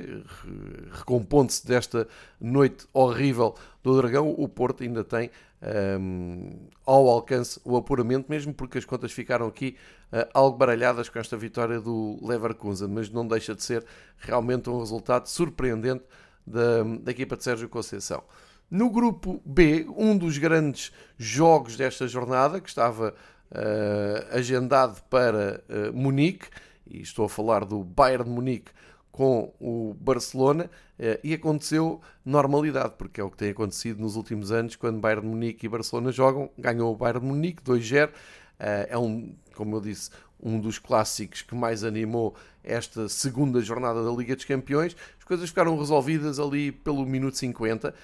recompondo-se 0.93 1.67
desta 1.67 2.07
noite 2.39 2.87
horrível 2.93 3.55
do 3.83 3.97
Dragão, 3.97 4.35
o 4.37 4.47
Porto 4.47 4.83
ainda 4.83 5.03
tem 5.03 5.31
um, 5.63 6.69
ao 6.87 7.09
alcance 7.09 7.61
o 7.65 7.77
apuramento, 7.77 8.27
mesmo 8.29 8.55
porque 8.55 8.79
as 8.79 8.85
contas 8.85 9.13
ficaram 9.13 9.47
aqui 9.47 9.77
uh, 10.13 10.29
algo 10.33 10.57
baralhadas 10.57 11.09
com 11.09 11.19
esta 11.19 11.37
vitória 11.37 11.81
do 11.81 12.19
Leverkusen, 12.23 12.89
mas 12.89 13.11
não 13.11 13.27
deixa 13.27 13.55
de 13.55 13.63
ser 13.63 13.85
realmente 14.19 14.71
um 14.71 14.79
resultado 14.79 15.27
surpreendente 15.27 16.05
da, 16.47 16.83
da 17.01 17.11
equipa 17.11 17.37
de 17.37 17.45
Sérgio 17.45 17.69
Conceição. 17.69 18.23
No 18.71 18.89
grupo 18.89 19.43
B, 19.45 19.87
um 19.97 20.17
dos 20.17 20.39
grandes 20.39 20.93
jogos 21.19 21.77
desta 21.77 22.07
jornada, 22.07 22.61
que 22.61 22.69
estava 22.69 23.15
uh, 23.51 24.37
agendado 24.37 25.03
para 25.11 25.63
uh, 25.69 25.93
Munique, 25.93 26.47
e 26.87 27.03
estou 27.03 27.27
a 27.27 27.29
falar 27.29 27.65
do 27.65 27.85
Bayern 27.85 28.25
de 28.25 28.31
Munique 28.31 28.71
com 29.11 29.53
o 29.61 29.95
Barcelona 30.01 30.71
eh, 30.99 31.21
e 31.23 31.35
aconteceu 31.35 32.01
normalidade, 32.25 32.95
porque 32.97 33.21
é 33.21 33.25
o 33.25 33.31
que 33.31 33.37
tem 33.37 33.51
acontecido 33.51 34.01
nos 34.01 34.17
últimos 34.17 34.53
anos 34.53 34.77
quando 34.77 35.01
Bayern 35.01 35.23
de 35.23 35.29
Munique 35.29 35.67
e 35.67 35.69
Barcelona 35.69 36.13
jogam. 36.13 36.51
Ganhou 36.59 36.93
o 36.93 36.97
Bayern 36.97 37.21
de 37.21 37.27
Munique 37.27 37.63
2-0. 37.63 38.11
Eh, 38.59 38.89
é 38.91 38.99
um, 38.99 39.35
como 39.55 39.77
eu 39.77 39.81
disse, 39.81 40.11
um 40.43 40.61
dos 40.61 40.79
clássicos 40.79 41.43
que 41.43 41.55
mais 41.55 41.85
animou 41.85 42.35
esta 42.63 43.09
segunda 43.09 43.61
jornada 43.61 44.05
da 44.05 44.11
Liga 44.11 44.37
dos 44.37 44.45
Campeões. 44.45 44.97
As 45.19 45.25
coisas 45.25 45.49
ficaram 45.49 45.77
resolvidas 45.79 46.39
ali 46.39 46.73
pelo 46.73 47.05
minuto 47.05 47.37
50, 47.37 47.95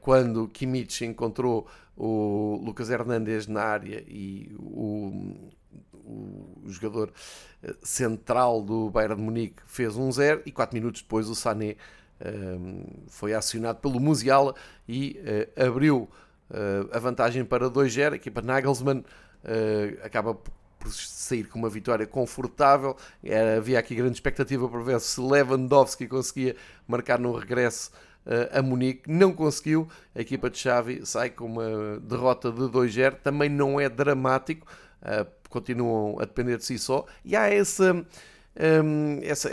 quando 0.00 0.48
Kimmich 0.48 1.04
encontrou 1.04 1.66
o 1.96 2.60
Lucas 2.64 2.90
Hernandes 2.90 3.46
na 3.46 3.62
área 3.62 4.04
e 4.06 4.54
o, 4.58 5.52
o, 5.92 6.62
jogador 6.66 7.12
central 7.82 8.62
do 8.62 8.90
Bayern 8.90 9.16
de 9.16 9.22
Munique 9.22 9.62
fez 9.66 9.96
um 9.96 10.10
0 10.10 10.42
e 10.44 10.52
4 10.52 10.74
minutos 10.74 11.02
depois 11.02 11.28
o 11.28 11.34
Sané 11.34 11.76
foi 13.08 13.34
acionado 13.34 13.78
pelo 13.80 14.00
Musiala 14.00 14.54
e 14.88 15.20
uh, 15.56 15.66
abriu 15.66 16.08
uh, 16.50 16.88
a 16.92 16.98
vantagem 16.98 17.44
para 17.44 17.68
2-0. 17.68 18.12
A 18.12 18.16
equipa 18.16 18.40
Nagelsmann 18.40 19.00
uh, 19.00 20.04
acaba 20.04 20.34
por 20.34 20.92
sair 20.92 21.44
com 21.44 21.58
uma 21.58 21.68
vitória 21.68 22.06
confortável. 22.06 22.96
Era, 23.22 23.56
havia 23.58 23.78
aqui 23.78 23.94
grande 23.94 24.14
expectativa 24.14 24.68
para 24.68 24.80
ver 24.80 25.00
se 25.00 25.20
Lewandowski 25.20 26.06
conseguia 26.06 26.56
marcar 26.86 27.18
no 27.18 27.32
regresso 27.32 27.90
a 28.52 28.62
Munique. 28.62 29.10
Não 29.10 29.32
conseguiu. 29.32 29.86
A 30.14 30.20
equipa 30.20 30.48
de 30.48 30.58
Xavi 30.58 31.04
sai 31.04 31.28
com 31.28 31.44
uma 31.46 32.00
derrota 32.00 32.50
de 32.50 32.60
2-0. 32.60 33.16
Também 33.22 33.48
não 33.48 33.78
é 33.78 33.88
dramático. 33.88 34.66
Continuam 35.48 36.18
a 36.20 36.24
depender 36.24 36.56
de 36.58 36.64
si 36.64 36.78
só. 36.78 37.04
E 37.24 37.36
há 37.36 37.48
essa... 37.48 38.04
Um, 38.56 39.18
essa, 39.24 39.50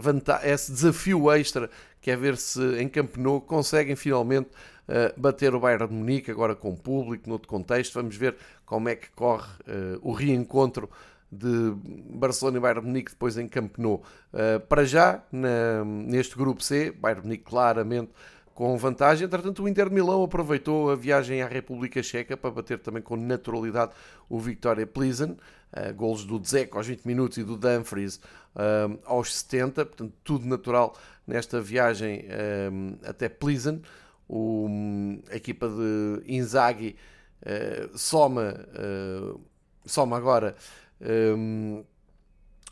vantagem, 0.00 0.52
esse 0.52 0.70
desafio 0.70 1.32
extra 1.32 1.68
que 2.00 2.12
é 2.12 2.16
ver 2.16 2.36
se 2.36 2.80
em 2.80 2.88
Camp 2.88 3.16
Nou 3.16 3.40
conseguem 3.40 3.96
finalmente 3.96 4.50
uh, 4.88 5.20
bater 5.20 5.52
o 5.52 5.58
Bayern 5.58 5.88
de 5.88 5.92
Munique, 5.92 6.30
agora 6.30 6.54
com 6.54 6.76
público, 6.76 7.28
noutro 7.28 7.48
contexto. 7.48 7.94
Vamos 7.94 8.14
ver 8.14 8.36
como 8.64 8.88
é 8.88 8.94
que 8.94 9.10
corre 9.10 9.50
uh, 9.66 9.98
o 10.00 10.12
reencontro 10.12 10.88
de 11.28 11.74
Barcelona 12.08 12.58
e 12.58 12.60
Bayern 12.60 12.82
de 12.82 12.86
Munique 12.86 13.10
depois 13.10 13.36
em 13.36 13.48
Camp 13.48 13.78
Nou. 13.78 14.00
Para 14.68 14.84
já, 14.84 15.24
neste 15.84 16.36
grupo 16.36 16.62
C, 16.62 16.92
Bayern 16.92 17.22
de 17.22 17.26
Munique 17.26 17.44
claramente 17.44 18.12
com 18.56 18.74
vantagem. 18.78 19.26
Entretanto, 19.26 19.62
o 19.62 19.68
Inter 19.68 19.90
de 19.90 19.94
Milão 19.94 20.24
aproveitou 20.24 20.90
a 20.90 20.96
viagem 20.96 21.42
à 21.42 21.46
República 21.46 22.02
Checa 22.02 22.38
para 22.38 22.50
bater 22.50 22.78
também 22.78 23.02
com 23.02 23.14
naturalidade 23.14 23.92
o 24.30 24.40
Victoria 24.40 24.86
Plizen. 24.86 25.36
Uh, 25.72 25.94
golos 25.94 26.24
do 26.24 26.40
Dzeko 26.40 26.78
aos 26.78 26.86
20 26.86 27.04
minutos 27.04 27.36
e 27.36 27.44
do 27.44 27.54
Dumfries 27.54 28.16
uh, 28.16 28.98
aos 29.04 29.36
70. 29.36 29.84
Portanto, 29.84 30.12
tudo 30.24 30.46
natural 30.46 30.96
nesta 31.26 31.60
viagem 31.60 32.24
um, 32.72 32.96
até 33.04 33.28
Plizen. 33.28 33.82
O, 34.26 34.66
a 35.30 35.36
equipa 35.36 35.68
de 35.68 36.34
Inzaghi 36.34 36.96
soma, 37.94 38.56
soma 39.84 40.16
agora 40.16 40.56
um, 41.00 41.84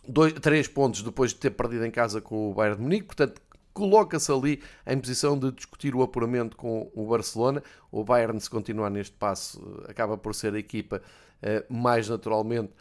dois, 0.08 0.32
três 0.32 0.66
pontos 0.66 1.02
depois 1.02 1.30
de 1.30 1.36
ter 1.36 1.50
perdido 1.50 1.84
em 1.84 1.92
casa 1.92 2.20
com 2.20 2.50
o 2.50 2.54
Bayern 2.54 2.78
de 2.78 2.82
Munique, 2.82 3.04
portanto 3.06 3.40
coloca-se 3.74 4.32
ali 4.32 4.62
em 4.86 4.98
posição 4.98 5.38
de 5.38 5.52
discutir 5.52 5.94
o 5.94 6.02
apuramento 6.02 6.56
com 6.56 6.90
o 6.94 7.06
Barcelona. 7.06 7.62
O 7.92 8.02
Bayern, 8.02 8.40
se 8.40 8.48
continuar 8.48 8.88
neste 8.88 9.14
passo, 9.16 9.84
acaba 9.86 10.16
por 10.16 10.34
ser 10.34 10.54
a 10.54 10.58
equipa 10.58 11.02
uh, 11.42 11.74
mais 11.74 12.08
naturalmente 12.08 12.72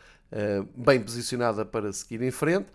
bem 0.75 0.99
posicionada 0.99 1.63
para 1.63 1.93
seguir 1.93 2.23
em 2.23 2.31
frente. 2.31 2.65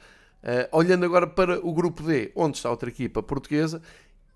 Uh, 0.43 0.69
olhando 0.71 1.05
agora 1.05 1.27
para 1.27 1.59
o 1.67 1.73
grupo 1.73 2.03
D, 2.05 2.31
onde 2.37 2.57
está 2.57 2.71
outra 2.71 2.89
equipa 2.89 3.21
portuguesa, 3.21 3.83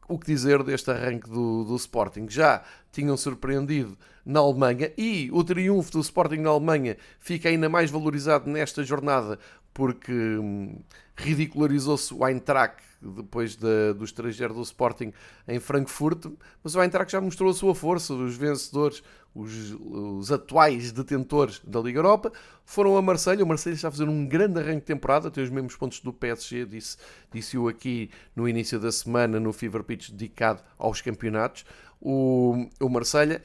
o 0.08 0.18
que 0.18 0.26
dizer 0.26 0.62
deste 0.64 0.90
arranque 0.90 1.30
do, 1.30 1.64
do 1.64 1.76
Sporting? 1.76 2.26
Já 2.28 2.64
tinham 2.90 3.16
surpreendido 3.16 3.96
na 4.26 4.40
Alemanha 4.40 4.92
e 4.98 5.30
o 5.32 5.44
triunfo 5.44 5.92
do 5.92 6.00
Sporting 6.00 6.38
na 6.38 6.50
Alemanha 6.50 6.96
fica 7.20 7.48
ainda 7.48 7.68
mais 7.68 7.88
valorizado 7.88 8.50
nesta 8.50 8.82
jornada 8.82 9.38
porque 9.74 10.12
hum, 10.12 10.80
ridicularizou-se 11.16 12.12
o 12.14 12.26
Eintracht 12.26 12.82
depois 13.00 13.56
de, 13.56 13.92
do 13.94 14.04
estrangeiro 14.04 14.54
do 14.54 14.62
Sporting 14.62 15.12
em 15.48 15.58
Frankfurt, 15.58 16.26
mas 16.62 16.74
o 16.74 16.82
Eintracht 16.82 17.10
já 17.10 17.20
mostrou 17.20 17.50
a 17.50 17.54
sua 17.54 17.74
força, 17.74 18.14
os 18.14 18.36
vencedores, 18.36 19.02
os, 19.34 19.76
os 19.80 20.30
atuais 20.30 20.92
detentores 20.92 21.60
da 21.66 21.80
Liga 21.80 21.98
Europa, 21.98 22.32
foram 22.64 22.96
a 22.96 23.02
Marselha. 23.02 23.42
O 23.42 23.46
Marselha 23.46 23.74
está 23.74 23.88
a 23.88 23.90
fazer 23.90 24.08
um 24.08 24.26
grande 24.26 24.60
arranque 24.60 24.80
de 24.80 24.86
temporada, 24.86 25.30
tem 25.30 25.42
os 25.42 25.50
mesmos 25.50 25.74
pontos 25.74 26.00
do 26.00 26.12
PSG, 26.12 26.64
disse, 26.64 26.96
disse-o 27.32 27.68
aqui 27.68 28.10
no 28.36 28.48
início 28.48 28.78
da 28.78 28.92
semana 28.92 29.40
no 29.40 29.52
Fever 29.52 29.82
Pitch 29.82 30.10
dedicado 30.10 30.62
aos 30.78 31.00
campeonatos. 31.00 31.64
O, 32.00 32.68
o 32.80 32.88
Marselha 32.88 33.42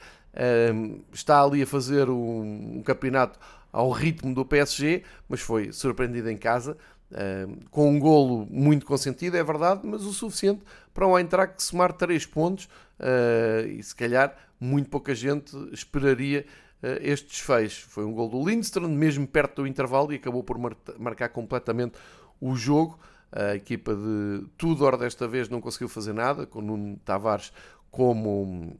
um, 0.74 1.00
está 1.12 1.42
ali 1.42 1.62
a 1.62 1.66
fazer 1.66 2.08
um, 2.08 2.78
um 2.78 2.82
campeonato 2.82 3.38
ao 3.78 3.90
ritmo 3.90 4.34
do 4.34 4.44
PSG, 4.44 5.02
mas 5.28 5.40
foi 5.40 5.72
surpreendido 5.72 6.28
em 6.30 6.36
casa 6.36 6.76
com 7.70 7.90
um 7.90 7.98
golo 7.98 8.46
muito 8.50 8.84
consentido, 8.84 9.36
é 9.36 9.42
verdade, 9.42 9.80
mas 9.84 10.04
o 10.04 10.12
suficiente 10.12 10.62
para 10.92 11.06
o 11.06 11.18
Eintracht 11.18 11.62
somar 11.62 11.92
3 11.92 12.26
pontos 12.26 12.66
uh, 13.00 13.66
e 13.66 13.82
se 13.82 13.94
calhar 13.94 14.36
muito 14.60 14.90
pouca 14.90 15.14
gente 15.14 15.56
esperaria 15.72 16.44
uh, 16.82 16.86
este 17.00 17.28
desfecho. 17.28 17.88
Foi 17.88 18.04
um 18.04 18.12
gol 18.12 18.28
do 18.28 18.46
Lindström, 18.46 18.88
mesmo 18.88 19.26
perto 19.26 19.62
do 19.62 19.66
intervalo, 19.66 20.12
e 20.12 20.16
acabou 20.16 20.42
por 20.42 20.58
mar 20.58 20.76
marcar 20.98 21.30
completamente 21.30 21.94
o 22.40 22.54
jogo. 22.54 22.98
A 23.32 23.54
equipa 23.54 23.94
de 23.94 24.46
Tudor 24.58 24.96
desta 24.96 25.26
vez 25.26 25.48
não 25.48 25.60
conseguiu 25.60 25.88
fazer 25.88 26.12
nada, 26.12 26.46
com 26.46 26.60
Nuno 26.60 26.98
Tavares 27.04 27.52
como, 27.90 28.78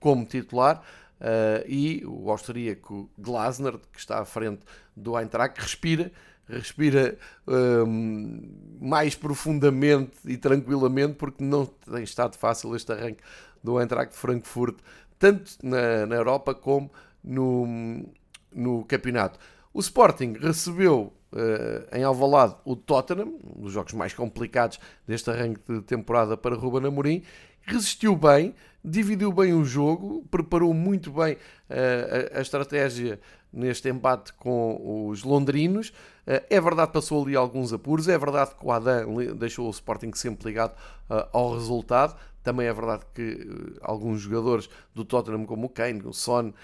como 0.00 0.24
titular. 0.24 0.82
Uh, 1.20 1.66
e 1.66 2.04
o 2.06 2.30
austríaco 2.30 3.10
Glasner, 3.18 3.78
que 3.92 3.98
está 3.98 4.20
à 4.20 4.24
frente 4.24 4.60
do 4.96 5.18
Eintracht, 5.18 5.60
respira 5.60 6.12
respira 6.48 7.18
um, 7.46 8.40
mais 8.80 9.14
profundamente 9.14 10.16
e 10.24 10.36
tranquilamente, 10.36 11.14
porque 11.14 11.44
não 11.44 11.66
tem 11.66 12.02
estado 12.02 12.36
fácil 12.36 12.74
este 12.74 12.90
arranque 12.92 13.22
do 13.62 13.78
Eintracht 13.78 14.12
de 14.12 14.18
Frankfurt, 14.18 14.78
tanto 15.18 15.52
na, 15.62 16.06
na 16.06 16.16
Europa 16.16 16.54
como 16.54 16.90
no, 17.22 18.04
no 18.52 18.84
campeonato. 18.84 19.38
O 19.74 19.80
Sporting 19.80 20.34
recebeu 20.40 21.12
uh, 21.32 21.96
em 21.96 22.02
Alvalade 22.02 22.56
o 22.64 22.74
Tottenham, 22.74 23.38
um 23.56 23.62
dos 23.62 23.72
jogos 23.72 23.92
mais 23.92 24.14
complicados 24.14 24.80
deste 25.06 25.30
arranque 25.30 25.60
de 25.68 25.82
temporada 25.82 26.36
para 26.36 26.56
Ruben 26.56 26.86
Amorim, 26.86 27.22
resistiu 27.62 28.16
bem, 28.16 28.54
dividiu 28.88 29.32
bem 29.32 29.52
o 29.52 29.64
jogo, 29.64 30.24
preparou 30.30 30.72
muito 30.72 31.12
bem 31.12 31.34
uh, 31.34 32.34
a, 32.34 32.38
a, 32.38 32.40
estratégia 32.40 33.20
neste 33.52 33.88
embate 33.88 34.32
com 34.34 35.08
os 35.08 35.22
londrinos. 35.22 35.90
Uh, 36.26 36.42
é 36.48 36.60
verdade 36.60 36.92
passou 36.92 37.22
ali 37.24 37.36
alguns 37.36 37.72
apuros, 37.72 38.08
é 38.08 38.16
verdade 38.16 38.54
que 38.54 38.64
o 38.64 38.72
Adam 38.72 39.34
deixou 39.36 39.66
o 39.66 39.70
Sporting 39.70 40.10
sempre 40.14 40.48
ligado 40.48 40.72
uh, 41.10 41.28
ao 41.32 41.54
resultado. 41.54 42.16
Também 42.42 42.66
é 42.66 42.72
verdade 42.72 43.04
que 43.14 43.46
alguns 43.82 44.20
jogadores 44.20 44.70
do 44.94 45.04
Tottenham, 45.04 45.44
como 45.44 45.66
o 45.66 45.68
Kane, 45.68 46.00
o 46.04 46.14
Son, 46.14 46.54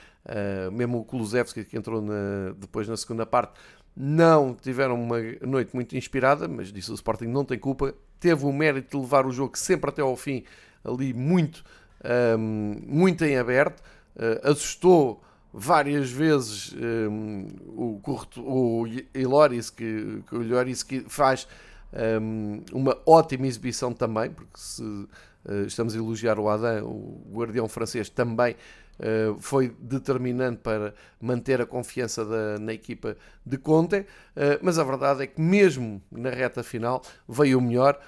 mesmo 0.72 1.00
o 1.00 1.04
Kulusevski, 1.04 1.62
que 1.62 1.76
entrou 1.76 2.00
na, 2.00 2.54
depois 2.56 2.88
na 2.88 2.96
segunda 2.96 3.26
parte, 3.26 3.52
não 3.94 4.54
tiveram 4.54 4.94
uma 4.94 5.18
noite 5.42 5.74
muito 5.74 5.94
inspirada, 5.94 6.48
mas 6.48 6.72
disse 6.72 6.90
o 6.90 6.94
Sporting 6.94 7.26
não 7.26 7.44
tem 7.44 7.58
culpa, 7.58 7.94
teve 8.18 8.46
o 8.46 8.52
mérito 8.52 8.96
de 8.96 9.02
levar 9.02 9.26
o 9.26 9.32
jogo 9.32 9.58
sempre 9.58 9.90
até 9.90 10.00
ao 10.00 10.16
fim, 10.16 10.44
ali 10.82 11.12
muito 11.12 11.62
um, 12.38 12.76
muito 12.86 13.24
em 13.24 13.36
aberto, 13.36 13.80
uh, 14.16 14.50
assustou 14.50 15.22
várias 15.52 16.10
vezes 16.10 16.74
um, 16.74 17.46
o, 17.68 18.00
o 18.38 18.86
Iloris, 19.14 19.70
que, 19.70 20.22
que 20.28 20.34
o 20.36 20.42
Iloris 20.42 20.82
que 20.82 21.04
faz 21.08 21.46
um, 22.20 22.62
uma 22.72 22.98
ótima 23.06 23.46
exibição 23.46 23.92
também, 23.92 24.30
porque 24.30 24.50
se 24.56 24.82
uh, 24.82 25.08
estamos 25.66 25.94
a 25.94 25.98
elogiar 25.98 26.40
o 26.40 26.48
Adam, 26.48 26.84
o 26.84 27.22
guardião 27.32 27.68
francês 27.68 28.08
também 28.08 28.56
Uh, 28.94 29.36
foi 29.40 29.74
determinante 29.80 30.60
para 30.62 30.94
manter 31.20 31.60
a 31.60 31.66
confiança 31.66 32.24
da, 32.24 32.60
na 32.60 32.72
equipa 32.72 33.16
de 33.44 33.58
Conte, 33.58 33.98
uh, 33.98 34.06
mas 34.62 34.78
a 34.78 34.84
verdade 34.84 35.24
é 35.24 35.26
que 35.26 35.40
mesmo 35.40 36.00
na 36.12 36.30
reta 36.30 36.62
final 36.62 37.02
veio 37.28 37.58
o 37.58 37.60
melhor. 37.60 37.98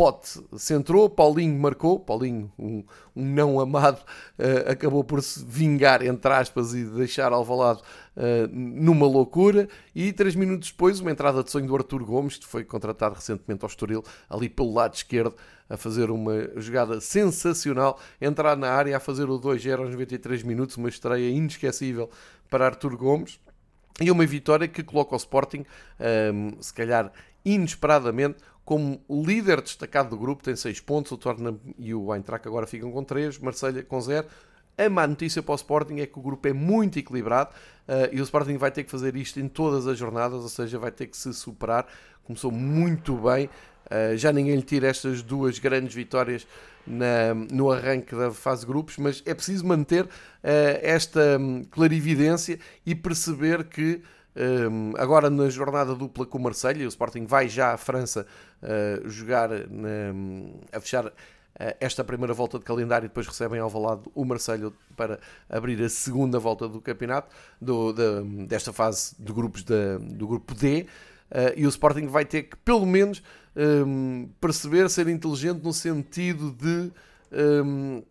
Pote 0.00 0.40
centrou, 0.56 1.10
Paulinho 1.10 1.60
marcou, 1.60 2.00
Paulinho, 2.00 2.50
um, 2.58 2.82
um 3.14 3.22
não 3.22 3.60
amado, 3.60 4.00
uh, 4.38 4.70
acabou 4.70 5.04
por 5.04 5.22
se 5.22 5.44
vingar, 5.44 6.02
entre 6.02 6.32
aspas, 6.32 6.72
e 6.72 6.84
deixar 6.86 7.34
Alvalade 7.34 7.82
uh, 8.16 8.48
numa 8.50 9.06
loucura. 9.06 9.68
E 9.94 10.10
três 10.10 10.34
minutos 10.34 10.70
depois, 10.70 11.00
uma 11.00 11.10
entrada 11.10 11.44
de 11.44 11.50
sonho 11.50 11.66
do 11.66 11.76
Arthur 11.76 12.02
Gomes, 12.02 12.38
que 12.38 12.46
foi 12.46 12.64
contratado 12.64 13.14
recentemente 13.14 13.62
ao 13.62 13.68
Estoril, 13.68 14.02
ali 14.30 14.48
pelo 14.48 14.72
lado 14.72 14.94
esquerdo, 14.94 15.34
a 15.68 15.76
fazer 15.76 16.10
uma 16.10 16.48
jogada 16.56 16.98
sensacional, 16.98 18.00
entrar 18.18 18.56
na 18.56 18.70
área 18.70 18.96
a 18.96 19.00
fazer 19.00 19.28
o 19.28 19.38
2-0 19.38 19.80
aos 19.80 19.90
93 19.90 20.42
minutos, 20.44 20.78
uma 20.78 20.88
estreia 20.88 21.28
inesquecível 21.28 22.08
para 22.48 22.64
Arthur 22.64 22.96
Gomes. 22.96 23.38
E 24.00 24.10
uma 24.10 24.24
vitória 24.24 24.66
que 24.66 24.82
coloca 24.82 25.14
o 25.14 25.18
Sporting, 25.18 25.58
um, 25.58 25.64
ehm, 26.00 26.50
se 26.58 26.72
calhar 26.72 27.12
inesperadamente, 27.44 28.36
como 28.70 29.02
líder 29.10 29.60
destacado 29.62 30.10
do 30.10 30.16
grupo, 30.16 30.44
tem 30.44 30.54
6 30.54 30.78
pontos, 30.78 31.10
o 31.10 31.16
Tottenham 31.16 31.58
e 31.76 31.92
o 31.92 32.14
Eintracht 32.14 32.46
agora 32.46 32.68
ficam 32.68 32.92
com 32.92 33.02
3, 33.02 33.36
Marselha 33.40 33.82
com 33.82 34.00
0. 34.00 34.28
A 34.78 34.88
má 34.88 35.08
notícia 35.08 35.42
para 35.42 35.50
o 35.50 35.56
Sporting 35.56 35.98
é 35.98 36.06
que 36.06 36.16
o 36.16 36.22
grupo 36.22 36.46
é 36.46 36.52
muito 36.52 36.96
equilibrado 36.96 37.50
uh, 37.88 38.14
e 38.14 38.20
o 38.20 38.22
Sporting 38.22 38.56
vai 38.58 38.70
ter 38.70 38.84
que 38.84 38.90
fazer 38.92 39.16
isto 39.16 39.40
em 39.40 39.48
todas 39.48 39.88
as 39.88 39.98
jornadas, 39.98 40.40
ou 40.40 40.48
seja, 40.48 40.78
vai 40.78 40.92
ter 40.92 41.08
que 41.08 41.16
se 41.16 41.34
superar. 41.34 41.84
Começou 42.22 42.52
muito 42.52 43.16
bem, 43.16 43.46
uh, 43.46 44.16
já 44.16 44.32
ninguém 44.32 44.54
lhe 44.54 44.62
tira 44.62 44.86
estas 44.86 45.20
duas 45.20 45.58
grandes 45.58 45.92
vitórias 45.92 46.46
na, 46.86 47.34
no 47.50 47.72
arranque 47.72 48.14
da 48.14 48.30
fase 48.30 48.64
grupos, 48.64 48.98
mas 48.98 49.20
é 49.26 49.34
preciso 49.34 49.66
manter 49.66 50.04
uh, 50.04 50.08
esta 50.44 51.38
um, 51.40 51.64
clarividência 51.64 52.56
e 52.86 52.94
perceber 52.94 53.64
que 53.64 54.00
um, 54.36 54.92
agora 54.96 55.28
na 55.28 55.48
jornada 55.48 55.94
dupla 55.94 56.24
com 56.24 56.38
o 56.38 56.40
Marselha, 56.40 56.84
o 56.84 56.88
Sporting 56.88 57.26
vai 57.26 57.48
já 57.48 57.72
à 57.72 57.76
França 57.76 58.26
uh, 58.62 59.08
jogar 59.08 59.50
na, 59.68 60.12
a 60.72 60.80
fechar 60.80 61.12
esta 61.78 62.02
primeira 62.02 62.32
volta 62.32 62.58
de 62.58 62.64
calendário 62.64 63.04
e 63.04 63.08
depois 63.08 63.26
recebem 63.26 63.60
ao 63.60 63.70
lado 63.78 64.10
o 64.14 64.24
Marselho 64.24 64.72
para 64.96 65.20
abrir 65.46 65.82
a 65.82 65.90
segunda 65.90 66.38
volta 66.38 66.66
do 66.66 66.80
campeonato 66.80 67.28
do, 67.60 67.92
de, 67.92 68.46
desta 68.46 68.72
fase 68.72 69.14
de 69.18 69.30
grupos 69.30 69.62
de, 69.62 69.98
do 69.98 70.26
grupo 70.26 70.54
D. 70.54 70.86
Uh, 71.30 71.52
e 71.56 71.66
o 71.66 71.68
Sporting 71.68 72.06
vai 72.06 72.24
ter 72.24 72.44
que 72.44 72.56
pelo 72.56 72.86
menos 72.86 73.22
um, 73.54 74.28
perceber, 74.40 74.88
ser 74.88 75.08
inteligente 75.08 75.62
no 75.62 75.72
sentido 75.72 76.50
de 76.52 76.90
um, 77.64 78.02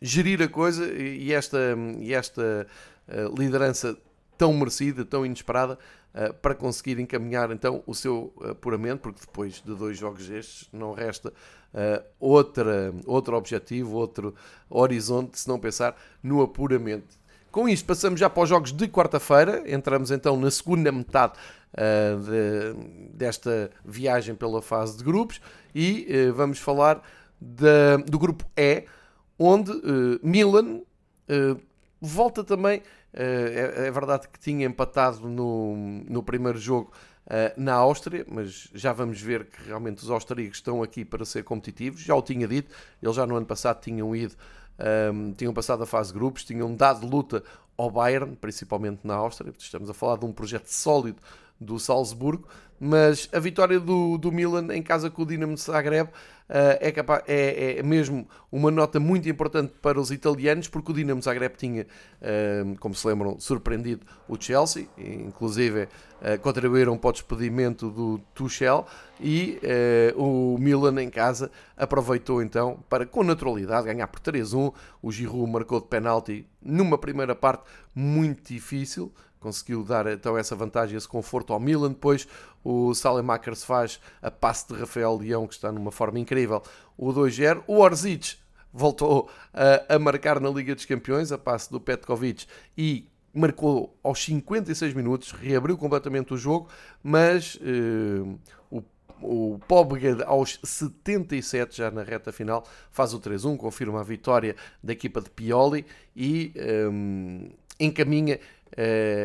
gerir 0.00 0.42
a 0.42 0.48
coisa 0.48 0.86
e 0.92 1.32
esta, 1.32 1.58
e 1.98 2.12
esta 2.12 2.66
uh, 3.08 3.40
liderança 3.40 3.96
tão 4.36 4.52
merecida, 4.52 5.04
tão 5.04 5.24
inesperada, 5.24 5.78
para 6.40 6.54
conseguir 6.54 6.98
encaminhar 6.98 7.50
então 7.50 7.82
o 7.86 7.94
seu 7.94 8.32
apuramento, 8.50 9.02
porque 9.02 9.20
depois 9.20 9.62
de 9.62 9.74
dois 9.74 9.98
jogos 9.98 10.26
destes 10.26 10.68
não 10.72 10.94
resta 10.94 11.28
uh, 11.28 12.04
outra, 12.18 12.94
outro 13.04 13.36
objetivo, 13.36 13.96
outro 13.96 14.34
horizonte, 14.68 15.38
se 15.38 15.46
não 15.46 15.58
pensar 15.58 15.96
no 16.22 16.42
apuramento. 16.42 17.18
Com 17.50 17.68
isto, 17.68 17.86
passamos 17.86 18.20
já 18.20 18.28
para 18.28 18.42
os 18.42 18.48
jogos 18.48 18.72
de 18.72 18.88
quarta-feira, 18.88 19.62
entramos 19.66 20.10
então 20.10 20.36
na 20.38 20.50
segunda 20.50 20.90
metade 20.90 21.34
uh, 21.74 22.20
de, 22.20 23.10
desta 23.14 23.70
viagem 23.84 24.34
pela 24.34 24.60
fase 24.62 24.96
de 24.96 25.04
grupos 25.04 25.40
e 25.74 26.06
uh, 26.30 26.34
vamos 26.34 26.58
falar 26.58 27.02
da, 27.40 27.98
do 27.98 28.18
grupo 28.18 28.44
E, 28.56 28.84
onde 29.38 29.70
Milan 30.22 30.80
volta 32.00 32.42
também. 32.42 32.82
É, 33.18 33.86
é, 33.86 33.90
verdade 33.90 34.28
que 34.28 34.38
tinha 34.38 34.66
empatado 34.66 35.26
no, 35.26 35.74
no 36.06 36.22
primeiro 36.22 36.58
jogo 36.58 36.92
uh, 37.26 37.60
na 37.60 37.72
Áustria, 37.72 38.26
mas 38.28 38.68
já 38.74 38.92
vamos 38.92 39.20
ver 39.20 39.46
que 39.46 39.62
realmente 39.62 40.02
os 40.02 40.10
austríacos 40.10 40.58
estão 40.58 40.82
aqui 40.82 41.02
para 41.02 41.24
ser 41.24 41.42
competitivos. 41.42 42.02
Já 42.02 42.14
o 42.14 42.20
tinha 42.20 42.46
dito, 42.46 42.74
eles 43.02 43.16
já 43.16 43.26
no 43.26 43.34
ano 43.34 43.46
passado 43.46 43.80
tinham 43.80 44.14
ido, 44.14 44.34
um, 44.78 45.28
ehm, 45.28 45.32
tinham 45.32 45.54
passado 45.54 45.82
a 45.82 45.86
fase 45.86 46.12
de 46.12 46.18
grupos, 46.18 46.44
tinham 46.44 46.74
dado 46.74 47.06
luta 47.06 47.42
ao 47.74 47.90
Bayern, 47.90 48.36
principalmente 48.36 49.00
na 49.02 49.14
Áustria. 49.14 49.50
Estamos 49.58 49.88
a 49.88 49.94
falar 49.94 50.18
de 50.18 50.26
um 50.26 50.32
projeto 50.32 50.66
sólido 50.66 51.18
do 51.60 51.78
Salzburgo, 51.78 52.46
mas 52.78 53.28
a 53.32 53.38
vitória 53.38 53.80
do, 53.80 54.18
do 54.18 54.30
Milan 54.30 54.74
em 54.74 54.82
casa 54.82 55.10
com 55.10 55.22
o 55.22 55.26
Dinamo 55.26 55.56
Zagreb 55.56 56.08
uh, 56.08 56.12
é, 56.80 56.92
capaz, 56.92 57.22
é, 57.26 57.78
é, 57.78 57.82
mesmo 57.82 58.28
uma 58.52 58.70
nota 58.70 59.00
muito 59.00 59.28
importante 59.28 59.72
para 59.80 59.98
os 59.98 60.10
italianos, 60.10 60.68
porque 60.68 60.92
o 60.92 60.94
Dinamo 60.94 61.22
Zagreb 61.22 61.56
tinha, 61.56 61.86
uh, 62.20 62.78
como 62.78 62.94
se 62.94 63.06
lembram, 63.06 63.38
surpreendido 63.40 64.04
o 64.28 64.40
Chelsea, 64.40 64.86
inclusive 64.98 65.84
uh, 65.84 66.38
contribuíram 66.42 66.98
para 66.98 67.10
o 67.10 67.12
despedimento 67.12 67.90
do 67.90 68.20
Tuchel, 68.34 68.86
e 69.18 69.58
o 70.14 70.58
Milan 70.58 71.02
em 71.02 71.08
casa 71.08 71.50
aproveitou 71.74 72.42
então 72.42 72.78
para, 72.86 73.06
com 73.06 73.24
naturalidade, 73.24 73.86
ganhar 73.86 74.06
por 74.08 74.20
3-1. 74.20 74.74
O 75.00 75.10
Giroud 75.10 75.50
marcou 75.50 75.80
de 75.80 75.86
penalti 75.86 76.46
numa 76.60 76.98
primeira 76.98 77.34
parte 77.34 77.62
muito 77.94 78.52
difícil, 78.52 79.10
conseguiu 79.40 79.82
dar 79.82 80.06
então 80.06 80.36
essa 80.36 80.54
vantagem, 80.54 80.96
esse 80.96 81.08
conforto 81.08 81.52
ao 81.52 81.60
Milan. 81.60 81.90
Depois 81.90 82.26
o 82.64 82.94
Salemakers 82.94 83.64
faz 83.64 84.00
a 84.20 84.30
passe 84.30 84.68
de 84.68 84.78
Rafael 84.78 85.16
Leão, 85.16 85.46
que 85.46 85.54
está 85.54 85.70
numa 85.70 85.92
forma 85.92 86.18
incrível, 86.18 86.62
o 86.96 87.12
2-0. 87.12 87.62
O 87.66 87.78
Orzic 87.78 88.36
voltou 88.72 89.30
a, 89.54 89.94
a, 89.94 89.98
marcar 89.98 90.40
na 90.40 90.50
Liga 90.50 90.74
dos 90.74 90.84
Campeões, 90.84 91.32
a 91.32 91.38
passe 91.38 91.70
do 91.70 91.80
Petkovic, 91.80 92.46
e 92.76 93.08
marcou 93.32 93.96
aos 94.02 94.24
56 94.24 94.94
minutos, 94.94 95.30
reabriu 95.32 95.76
completamente 95.76 96.32
o 96.32 96.36
jogo, 96.36 96.68
mas 97.02 97.56
uh, 97.56 98.38
o 98.70 98.82
o 99.20 99.58
Pobga 99.66 100.24
aos 100.24 100.58
77, 100.62 101.78
já 101.78 101.90
na 101.90 102.02
reta 102.02 102.32
final, 102.32 102.66
faz 102.90 103.14
o 103.14 103.20
3-1, 103.20 103.56
confirma 103.56 104.00
a 104.00 104.02
vitória 104.02 104.54
da 104.82 104.92
equipa 104.92 105.20
de 105.20 105.30
Pioli 105.30 105.86
e 106.14 106.52
um, 106.90 107.48
encaminha 107.78 108.36
uh, 108.36 108.38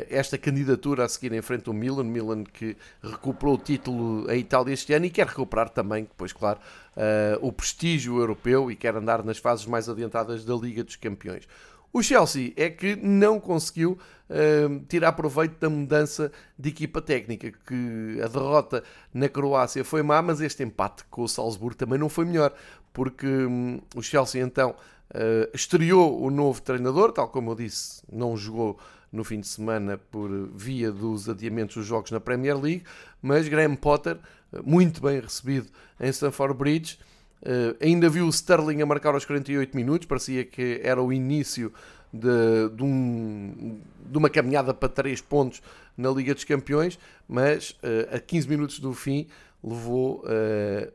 esta 0.09 0.37
candidatura 0.37 1.05
a 1.05 1.09
seguir 1.09 1.33
em 1.33 1.41
frente 1.41 1.67
ao 1.67 1.73
Milan. 1.73 2.05
Milan 2.05 2.43
que 2.43 2.77
recuperou 3.03 3.55
o 3.55 3.57
título 3.57 4.29
a 4.29 4.35
Itália 4.35 4.73
este 4.73 4.93
ano 4.93 5.05
e 5.05 5.09
quer 5.09 5.27
recuperar 5.27 5.69
também, 5.69 6.03
depois, 6.03 6.31
claro, 6.31 6.59
uh, 6.95 7.45
o 7.45 7.51
prestígio 7.51 8.17
europeu 8.17 8.71
e 8.71 8.75
quer 8.75 8.95
andar 8.95 9.23
nas 9.23 9.37
fases 9.37 9.65
mais 9.65 9.89
adiantadas 9.89 10.45
da 10.45 10.55
Liga 10.55 10.83
dos 10.83 10.95
Campeões. 10.95 11.47
O 11.93 12.01
Chelsea 12.01 12.53
é 12.55 12.69
que 12.69 12.95
não 12.95 13.39
conseguiu 13.39 13.97
uh, 14.29 14.85
tirar 14.87 15.11
proveito 15.11 15.59
da 15.59 15.69
mudança 15.69 16.31
de 16.57 16.69
equipa 16.69 17.01
técnica, 17.01 17.51
que 17.51 18.21
a 18.23 18.27
derrota 18.27 18.81
na 19.13 19.27
Croácia 19.27 19.83
foi 19.83 20.01
má, 20.01 20.21
mas 20.21 20.39
este 20.39 20.63
empate 20.63 21.03
com 21.09 21.23
o 21.23 21.27
Salzburgo 21.27 21.75
também 21.75 21.99
não 21.99 22.07
foi 22.07 22.23
melhor, 22.23 22.53
porque 22.93 23.27
um, 23.27 23.81
o 23.93 24.01
Chelsea 24.01 24.41
então 24.41 24.71
uh, 24.71 25.49
estreou 25.53 26.21
o 26.21 26.31
novo 26.31 26.61
treinador, 26.61 27.11
tal 27.11 27.27
como 27.27 27.51
eu 27.51 27.55
disse, 27.55 28.01
não 28.09 28.37
jogou 28.37 28.79
no 29.11 29.23
fim 29.23 29.39
de 29.39 29.47
semana 29.47 29.97
por 29.97 30.29
via 30.55 30.91
dos 30.91 31.27
adiamentos 31.27 31.75
dos 31.75 31.85
jogos 31.85 32.11
na 32.11 32.19
Premier 32.19 32.57
League, 32.57 32.83
mas 33.21 33.47
Graham 33.47 33.75
Potter, 33.75 34.17
muito 34.63 35.01
bem 35.01 35.19
recebido 35.19 35.67
em 35.99 36.09
Stamford 36.09 36.57
Bridge, 36.57 36.97
Uh, 37.41 37.75
ainda 37.83 38.07
viu 38.07 38.27
o 38.27 38.29
Sterling 38.29 38.83
a 38.83 38.85
marcar 38.85 39.15
aos 39.15 39.25
48 39.25 39.75
minutos, 39.75 40.07
parecia 40.07 40.45
que 40.45 40.79
era 40.83 41.01
o 41.01 41.11
início 41.11 41.73
de, 42.13 42.69
de, 42.75 42.83
um, 42.83 43.81
de 44.05 44.17
uma 44.17 44.29
caminhada 44.29 44.75
para 44.75 44.87
3 44.87 45.21
pontos 45.21 45.59
na 45.97 46.11
Liga 46.11 46.35
dos 46.35 46.43
Campeões, 46.43 46.99
mas 47.27 47.71
uh, 47.71 48.15
a 48.15 48.19
15 48.19 48.47
minutos 48.47 48.79
do 48.79 48.93
fim 48.93 49.27
levou 49.63 50.23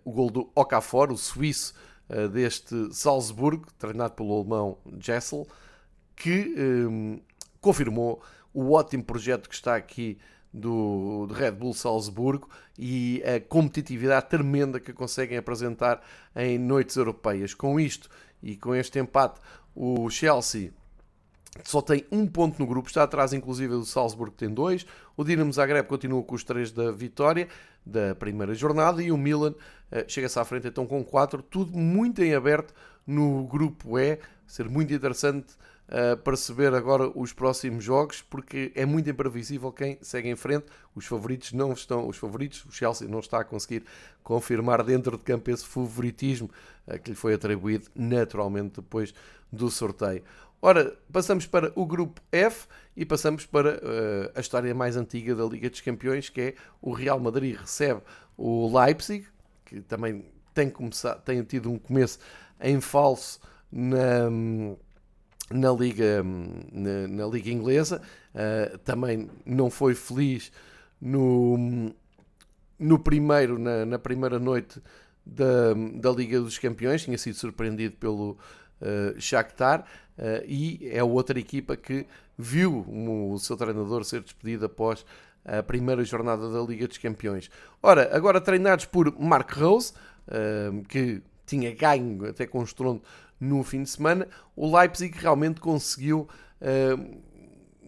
o 0.04 0.10
gol 0.10 0.28
do 0.28 0.50
Okafor, 0.52 1.12
o 1.12 1.16
suíço 1.16 1.72
deste 2.32 2.92
Salzburgo, 2.92 3.68
treinado 3.78 4.14
pelo 4.14 4.34
alemão 4.34 4.76
Jessel, 4.98 5.46
que 6.16 6.52
um, 6.58 7.20
confirmou 7.66 8.22
o 8.54 8.70
ótimo 8.74 9.02
projeto 9.02 9.48
que 9.48 9.54
está 9.56 9.74
aqui 9.74 10.16
do, 10.54 11.26
do, 11.26 11.34
Red 11.34 11.50
Bull 11.50 11.74
Salzburgo 11.74 12.48
e 12.78 13.20
a 13.24 13.40
competitividade 13.40 14.28
tremenda 14.28 14.78
que 14.78 14.92
conseguem 14.92 15.36
apresentar 15.36 16.00
em 16.36 16.60
noites 16.60 16.94
europeias. 16.94 17.54
Com 17.54 17.80
isto 17.80 18.08
e 18.40 18.56
com 18.56 18.72
este 18.72 19.00
empate, 19.00 19.40
o 19.74 20.08
Chelsea 20.08 20.70
só 21.64 21.82
tem 21.82 22.06
um 22.12 22.24
ponto 22.24 22.56
no 22.60 22.68
grupo, 22.68 22.86
está 22.86 23.02
atrás 23.02 23.32
inclusive 23.32 23.72
do 23.72 23.84
Salzburgo 23.84 24.36
que 24.36 24.46
tem 24.46 24.54
dois. 24.54 24.86
O 25.16 25.24
Dinamo 25.24 25.52
Zagreb 25.52 25.88
continua 25.88 26.22
com 26.22 26.36
os 26.36 26.44
três 26.44 26.70
da 26.70 26.92
vitória 26.92 27.48
da 27.84 28.14
primeira 28.14 28.54
jornada 28.54 29.02
e 29.02 29.10
o 29.10 29.16
Milan 29.16 29.50
uh, 29.90 30.04
chega-se 30.06 30.38
à 30.38 30.44
frente 30.44 30.68
então 30.68 30.86
com 30.86 31.02
quatro, 31.02 31.42
tudo 31.42 31.76
muito 31.76 32.22
em 32.22 32.32
aberto 32.32 32.72
no 33.04 33.44
grupo 33.44 33.98
E, 33.98 34.20
ser 34.46 34.68
muito 34.68 34.94
interessante 34.94 35.56
uh, 35.88 36.16
perceber 36.18 36.74
agora 36.74 37.10
os 37.14 37.32
próximos 37.32 37.84
jogos, 37.84 38.22
porque 38.22 38.72
é 38.74 38.84
muito 38.84 39.08
imprevisível 39.10 39.72
quem 39.72 39.98
segue 40.00 40.28
em 40.28 40.36
frente. 40.36 40.66
Os 40.94 41.06
favoritos 41.06 41.52
não 41.52 41.72
estão, 41.72 42.08
os 42.08 42.16
favoritos, 42.16 42.64
o 42.64 42.72
Chelsea 42.72 43.08
não 43.08 43.20
está 43.20 43.40
a 43.40 43.44
conseguir 43.44 43.84
confirmar 44.22 44.82
dentro 44.82 45.16
de 45.16 45.24
campo 45.24 45.50
esse 45.50 45.64
favoritismo 45.64 46.50
uh, 46.86 46.98
que 46.98 47.10
lhe 47.10 47.16
foi 47.16 47.34
atribuído 47.34 47.86
naturalmente 47.94 48.80
depois 48.80 49.14
do 49.52 49.70
sorteio. 49.70 50.22
Ora, 50.60 50.96
passamos 51.12 51.46
para 51.46 51.70
o 51.76 51.84
grupo 51.84 52.20
F 52.32 52.66
e 52.96 53.04
passamos 53.04 53.44
para 53.44 53.76
uh, 53.76 54.32
a 54.34 54.40
história 54.40 54.74
mais 54.74 54.96
antiga 54.96 55.34
da 55.34 55.44
Liga 55.44 55.68
dos 55.68 55.80
Campeões, 55.80 56.28
que 56.28 56.40
é 56.40 56.54
o 56.80 56.92
Real 56.92 57.20
Madrid 57.20 57.56
recebe 57.56 58.00
o 58.36 58.76
Leipzig, 58.76 59.26
que 59.64 59.80
também 59.82 60.24
tem, 60.54 60.70
começado, 60.70 61.22
tem 61.22 61.42
tido 61.42 61.70
um 61.70 61.78
começo 61.78 62.18
em 62.60 62.80
falso 62.80 63.38
na, 63.70 64.30
na 65.50 65.72
liga, 65.72 66.22
na, 66.72 67.08
na 67.08 67.26
liga 67.26 67.50
inglesa. 67.50 68.00
Uh, 68.34 68.78
também 68.78 69.30
não 69.44 69.70
foi 69.70 69.94
feliz 69.94 70.52
no, 71.00 71.92
no 72.78 72.98
primeiro, 72.98 73.58
na, 73.58 73.86
na 73.86 73.98
primeira 73.98 74.38
noite 74.38 74.80
da, 75.24 75.74
da 75.94 76.10
Liga 76.10 76.40
dos 76.40 76.58
Campeões. 76.58 77.04
Tinha 77.04 77.18
sido 77.18 77.34
surpreendido 77.34 77.96
pelo 77.96 78.38
uh, 78.80 79.20
Shakhtar 79.20 79.80
uh, 80.18 80.44
e 80.46 80.88
é 80.90 81.02
outra 81.02 81.38
equipa 81.38 81.76
que 81.76 82.06
viu 82.36 82.84
o 82.88 83.38
seu 83.38 83.56
treinador 83.56 84.04
ser 84.04 84.20
despedido 84.20 84.66
após 84.66 85.04
a 85.44 85.62
primeira 85.62 86.04
jornada 86.04 86.50
da 86.50 86.60
Liga 86.60 86.86
dos 86.86 86.98
Campeões. 86.98 87.48
Ora, 87.82 88.14
agora 88.14 88.40
treinados 88.40 88.84
por 88.84 89.16
Mark 89.18 89.50
Rose, 89.52 89.92
uh, 90.28 90.82
que 90.88 91.22
tinha 91.46 91.72
ganho 91.74 92.28
até 92.28 92.46
com 92.46 92.62
estrondo 92.62 93.02
no 93.40 93.62
fim 93.62 93.82
de 93.82 93.90
semana. 93.90 94.26
O 94.54 94.76
Leipzig 94.76 95.16
realmente 95.18 95.60
conseguiu 95.60 96.28
uh, 96.60 97.20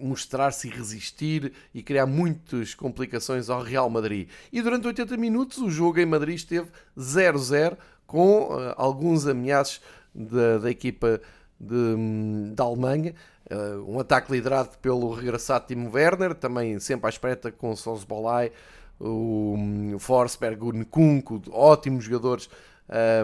mostrar-se 0.00 0.68
e 0.68 0.70
resistir 0.70 1.52
e 1.74 1.82
criar 1.82 2.06
muitas 2.06 2.74
complicações 2.74 3.50
ao 3.50 3.62
Real 3.62 3.90
Madrid. 3.90 4.28
E 4.52 4.62
durante 4.62 4.86
80 4.86 5.16
minutos 5.16 5.58
o 5.58 5.70
jogo 5.70 5.98
em 5.98 6.06
Madrid 6.06 6.36
esteve 6.36 6.68
0-0 6.96 7.76
com 8.06 8.44
uh, 8.44 8.74
alguns 8.76 9.26
ameaços 9.26 9.80
da, 10.14 10.58
da 10.58 10.70
equipa 10.70 11.20
de, 11.58 12.54
da 12.54 12.64
Alemanha. 12.64 13.14
Uh, 13.50 13.90
um 13.90 13.98
ataque 13.98 14.30
liderado 14.30 14.76
pelo 14.78 15.10
regressado 15.12 15.66
Timo 15.66 15.90
Werner, 15.90 16.34
também 16.34 16.78
sempre 16.78 17.06
à 17.06 17.08
espreita 17.08 17.50
com 17.50 17.70
o 17.70 17.76
Sosbolai, 17.76 18.52
o 19.00 19.54
um, 19.56 19.98
Forsberg, 19.98 20.62
o 20.62 20.72
Nkunku, 20.72 21.42
ótimos 21.50 22.04
jogadores 22.04 22.50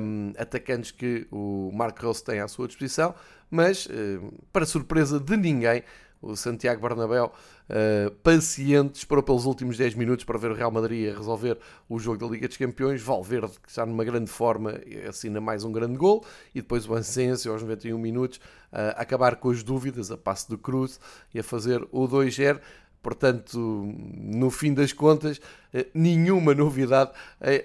um, 0.02 0.32
atacantes 0.38 0.90
que 0.90 1.26
o 1.30 1.70
Marco 1.72 2.04
Rose 2.04 2.22
tem 2.22 2.40
à 2.40 2.48
sua 2.48 2.66
disposição, 2.66 3.14
mas 3.50 3.86
uh, 3.86 4.32
para 4.52 4.66
surpresa 4.66 5.18
de 5.18 5.36
ninguém, 5.36 5.82
o 6.24 6.34
Santiago 6.36 6.80
Bernabéu, 6.80 7.32
uh, 7.68 8.10
paciente, 8.22 8.96
esperou 8.96 9.22
pelos 9.22 9.44
últimos 9.44 9.76
10 9.76 9.94
minutos 9.94 10.24
para 10.24 10.38
ver 10.38 10.50
o 10.50 10.54
Real 10.54 10.70
Madrid 10.70 11.12
a 11.12 11.16
resolver 11.16 11.58
o 11.88 11.98
jogo 11.98 12.18
da 12.18 12.26
Liga 12.26 12.48
dos 12.48 12.56
Campeões. 12.56 13.02
Valverde, 13.02 13.52
que 13.62 13.68
está 13.68 13.84
numa 13.84 14.04
grande 14.04 14.30
forma, 14.30 14.80
assina 15.08 15.40
mais 15.40 15.64
um 15.64 15.72
grande 15.72 15.96
gol. 15.96 16.24
E 16.54 16.62
depois 16.62 16.88
o 16.88 16.94
Ansensio, 16.94 17.52
aos 17.52 17.62
91 17.62 17.98
minutos, 17.98 18.38
uh, 18.72 18.96
a 18.96 19.02
acabar 19.02 19.36
com 19.36 19.50
as 19.50 19.62
dúvidas, 19.62 20.10
a 20.10 20.16
passe 20.16 20.48
do 20.48 20.56
Cruz 20.56 20.98
e 21.34 21.38
a 21.38 21.42
fazer 21.42 21.86
o 21.92 22.08
2-0. 22.08 22.58
Portanto, 23.04 23.58
no 23.58 24.50
fim 24.50 24.72
das 24.72 24.94
contas, 24.94 25.36
uh, 25.36 25.86
nenhuma 25.92 26.54
novidade 26.54 27.10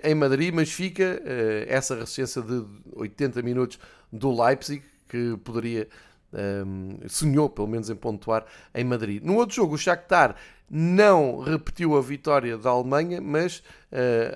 em 0.03 0.13
Madrid, 0.13 0.53
mas 0.53 0.69
fica 0.69 1.21
essa 1.65 1.95
resistência 1.95 2.41
de 2.41 2.65
80 2.91 3.41
minutos 3.41 3.79
do 4.11 4.29
Leipzig, 4.29 4.83
que 5.07 5.37
poderia 5.45 5.87
um, 6.33 6.99
sonhou 7.07 7.49
pelo 7.49 7.69
menos 7.69 7.89
em 7.89 7.95
pontuar 7.95 8.45
em 8.75 8.83
Madrid. 8.83 9.23
No 9.23 9.37
outro 9.37 9.55
jogo, 9.55 9.75
o 9.75 9.77
Shakhtar 9.77 10.35
não 10.69 11.39
repetiu 11.39 11.97
a 11.97 12.01
vitória 12.01 12.57
da 12.57 12.69
Alemanha, 12.69 13.21
mas 13.21 13.63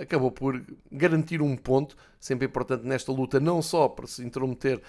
acabou 0.02 0.32
por 0.32 0.60
garantir 0.92 1.42
um 1.42 1.56
ponto, 1.56 1.96
sempre 2.20 2.48
importante 2.48 2.86
nesta 2.86 3.12
luta, 3.12 3.40
não 3.40 3.62
só 3.62 3.88
para 3.88 4.08
se 4.08 4.24
intrometer 4.24 4.82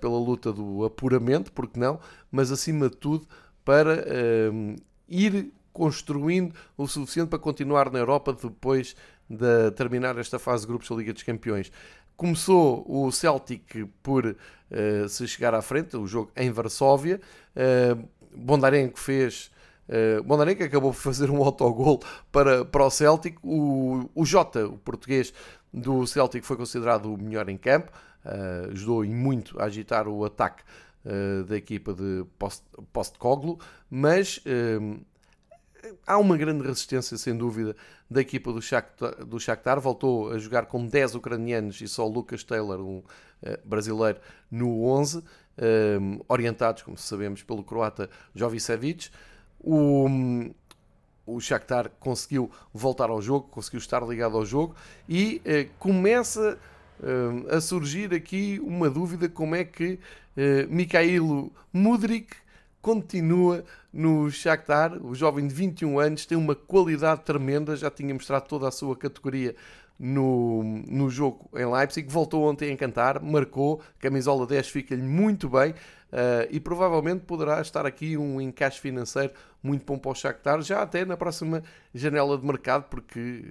pela 0.00 0.18
luta 0.18 0.52
do 0.52 0.84
apuramento, 0.84 1.50
porque 1.52 1.80
não, 1.80 1.98
mas 2.30 2.52
acima 2.52 2.88
de 2.90 2.96
tudo 2.96 3.26
para 3.64 4.04
uh, 4.04 4.76
ir 5.08 5.52
construindo 5.72 6.54
o 6.76 6.86
suficiente 6.86 7.28
para 7.28 7.38
continuar 7.38 7.90
na 7.90 7.98
Europa 7.98 8.32
depois 8.32 8.94
de 9.28 9.70
terminar 9.72 10.16
esta 10.18 10.38
fase 10.38 10.62
de 10.62 10.68
grupos 10.68 10.88
da 10.88 10.94
Liga 10.94 11.12
dos 11.12 11.22
Campeões. 11.22 11.72
Começou 12.16 12.84
o 12.88 13.10
Celtic 13.10 13.88
por 14.02 14.24
uh, 14.24 15.08
se 15.08 15.26
chegar 15.26 15.52
à 15.52 15.60
frente, 15.60 15.96
o 15.96 16.06
jogo 16.06 16.30
em 16.36 16.50
Varsóvia. 16.50 17.20
Uh, 17.56 18.08
Bondarenko 18.36 18.98
fez. 18.98 19.50
Uh, 19.88 20.22
Bondarenko 20.22 20.62
acabou 20.62 20.92
por 20.92 21.00
fazer 21.00 21.28
um 21.28 21.42
autogol 21.42 22.00
para, 22.30 22.64
para 22.64 22.84
o 22.84 22.90
Celtic. 22.90 23.36
O, 23.42 24.08
o 24.14 24.24
Jota, 24.24 24.66
o 24.68 24.78
português 24.78 25.34
do 25.72 26.06
Celtic, 26.06 26.44
foi 26.44 26.56
considerado 26.56 27.12
o 27.12 27.18
melhor 27.18 27.48
em 27.48 27.56
campo. 27.56 27.90
Uh, 28.24 28.70
ajudou 28.70 29.04
e 29.04 29.08
muito 29.08 29.60
a 29.60 29.64
agitar 29.64 30.06
o 30.06 30.24
ataque 30.24 30.62
uh, 31.04 31.44
da 31.44 31.56
equipa 31.56 31.92
de 31.94 32.24
Postcoglu, 32.92 33.58
mas 33.90 34.40
há 36.06 36.18
uma 36.18 36.36
grande 36.36 36.66
resistência, 36.66 37.16
sem 37.16 37.36
dúvida, 37.36 37.76
da 38.10 38.20
equipa 38.20 38.52
do 38.52 38.60
Shakhtar, 38.60 39.24
do 39.24 39.38
Shakhtar. 39.38 39.80
Voltou 39.80 40.30
a 40.30 40.38
jogar 40.38 40.66
com 40.66 40.86
10 40.86 41.14
ucranianos 41.14 41.80
e 41.80 41.88
só 41.88 42.06
Lucas 42.06 42.42
Taylor, 42.42 42.80
um 42.80 42.98
uh, 42.98 43.04
brasileiro, 43.64 44.18
no 44.50 44.84
11, 44.84 45.18
um, 45.18 45.22
eh, 45.56 45.98
orientados, 46.28 46.82
como 46.82 46.96
sabemos, 46.96 47.42
pelo 47.42 47.62
croata 47.62 48.10
Jovicevic. 48.34 49.10
O, 49.60 50.06
o 51.26 51.40
Shakhtar 51.40 51.90
conseguiu 51.98 52.50
voltar 52.72 53.10
ao 53.10 53.20
jogo, 53.20 53.48
conseguiu 53.48 53.78
estar 53.78 54.02
ligado 54.06 54.36
ao 54.36 54.44
jogo 54.44 54.74
e 55.08 55.40
uh, 55.44 55.70
começa 55.78 56.58
uh, 57.00 57.54
a 57.54 57.60
surgir 57.60 58.12
aqui 58.14 58.60
uma 58.62 58.90
dúvida 58.90 59.28
como 59.28 59.54
é 59.54 59.64
que 59.64 59.98
uh, 60.36 60.68
Mikhailo 60.68 61.52
Mudrik 61.72 62.36
continua 62.80 63.64
no 63.92 64.30
Shakhtar. 64.30 65.02
O 65.04 65.14
jovem 65.14 65.46
de 65.46 65.54
21 65.54 65.98
anos 65.98 66.26
tem 66.26 66.36
uma 66.36 66.54
qualidade 66.54 67.22
tremenda, 67.22 67.74
já 67.74 67.90
tinha 67.90 68.12
mostrado 68.12 68.46
toda 68.46 68.68
a 68.68 68.70
sua 68.70 68.94
categoria 68.94 69.56
no, 69.98 70.62
no 70.86 71.08
jogo 71.08 71.48
em 71.54 71.64
Leipzig. 71.64 72.06
Voltou 72.10 72.44
ontem 72.44 72.68
a 72.68 72.72
encantar, 72.72 73.22
marcou, 73.22 73.80
camisola 73.98 74.46
10 74.46 74.68
fica-lhe 74.68 75.02
muito 75.02 75.48
bem 75.48 75.70
uh, 75.70 76.46
e 76.50 76.60
provavelmente 76.60 77.22
poderá 77.22 77.60
estar 77.60 77.86
aqui 77.86 78.16
um 78.16 78.40
encaixe 78.40 78.80
financeiro 78.80 79.32
muito 79.62 79.84
bom 79.86 79.98
para 79.98 80.10
o 80.10 80.14
Shakhtar, 80.14 80.60
já 80.60 80.82
até 80.82 81.04
na 81.04 81.16
próxima 81.16 81.62
janela 81.94 82.36
de 82.36 82.44
mercado, 82.44 82.84
porque 82.90 83.44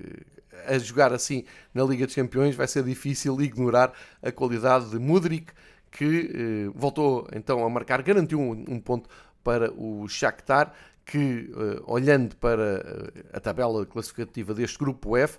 eh, 0.51 0.75
a 0.75 0.77
jogar 0.77 1.11
assim 1.11 1.43
na 1.73 1.83
Liga 1.83 2.05
dos 2.05 2.13
Campeões 2.13 2.55
vai 2.55 2.67
ser 2.67 2.83
difícil 2.83 3.41
ignorar 3.41 3.91
a 4.21 4.31
qualidade 4.31 4.91
de 4.91 4.99
Mudrik 4.99 5.51
que 5.93 6.31
eh, 6.33 6.71
voltou 6.75 7.27
então 7.33 7.63
a 7.63 7.69
marcar, 7.69 8.01
garantiu 8.01 8.39
um, 8.39 8.65
um 8.67 8.79
ponto 8.79 9.07
para 9.43 9.71
o 9.71 10.07
Shakhtar, 10.07 10.73
que 11.05 11.51
uh, 11.53 11.83
olhando 11.85 12.35
para 12.37 12.79
uh, 12.79 13.27
a 13.33 13.39
tabela 13.39 13.85
classificativa 13.85 14.53
deste 14.53 14.77
grupo 14.79 15.17
F, 15.17 15.37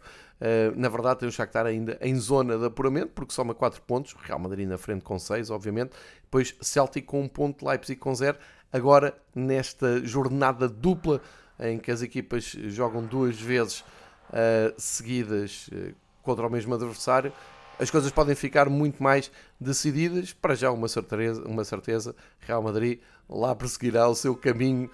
na 0.76 0.90
verdade 0.90 1.20
tem 1.20 1.28
o 1.28 1.32
Shakhtar 1.32 1.64
ainda 1.64 1.96
em 2.02 2.14
zona 2.16 2.58
de 2.58 2.66
apuramento, 2.66 3.12
porque 3.14 3.32
soma 3.32 3.54
4 3.54 3.80
pontos, 3.82 4.14
Real 4.24 4.38
Madrid 4.38 4.68
na 4.68 4.76
frente 4.76 5.02
com 5.02 5.18
6, 5.18 5.48
obviamente, 5.48 5.92
depois 6.22 6.54
Celtic 6.60 7.06
com 7.06 7.20
1 7.20 7.22
um 7.22 7.28
ponto, 7.28 7.66
Leipzig 7.66 7.98
com 7.98 8.14
0, 8.14 8.36
agora 8.70 9.14
nesta 9.34 10.04
jornada 10.04 10.68
dupla 10.68 11.22
em 11.58 11.78
que 11.78 11.90
as 11.90 12.02
equipas 12.02 12.44
jogam 12.44 13.06
duas 13.06 13.40
vezes 13.40 13.82
seguidas 14.76 15.70
contra 16.22 16.46
o 16.46 16.50
mesmo 16.50 16.74
adversário, 16.74 17.32
as 17.78 17.90
coisas 17.90 18.10
podem 18.10 18.34
ficar 18.34 18.68
muito 18.68 19.02
mais 19.02 19.30
decididas. 19.60 20.32
Para 20.32 20.54
já, 20.54 20.70
uma 20.70 20.88
certeza, 20.88 21.42
uma 21.44 21.64
certeza 21.64 22.14
Real 22.40 22.62
Madrid 22.62 23.00
lá 23.28 23.54
prosseguirá 23.54 24.08
o 24.08 24.14
seu 24.14 24.34
caminho 24.34 24.90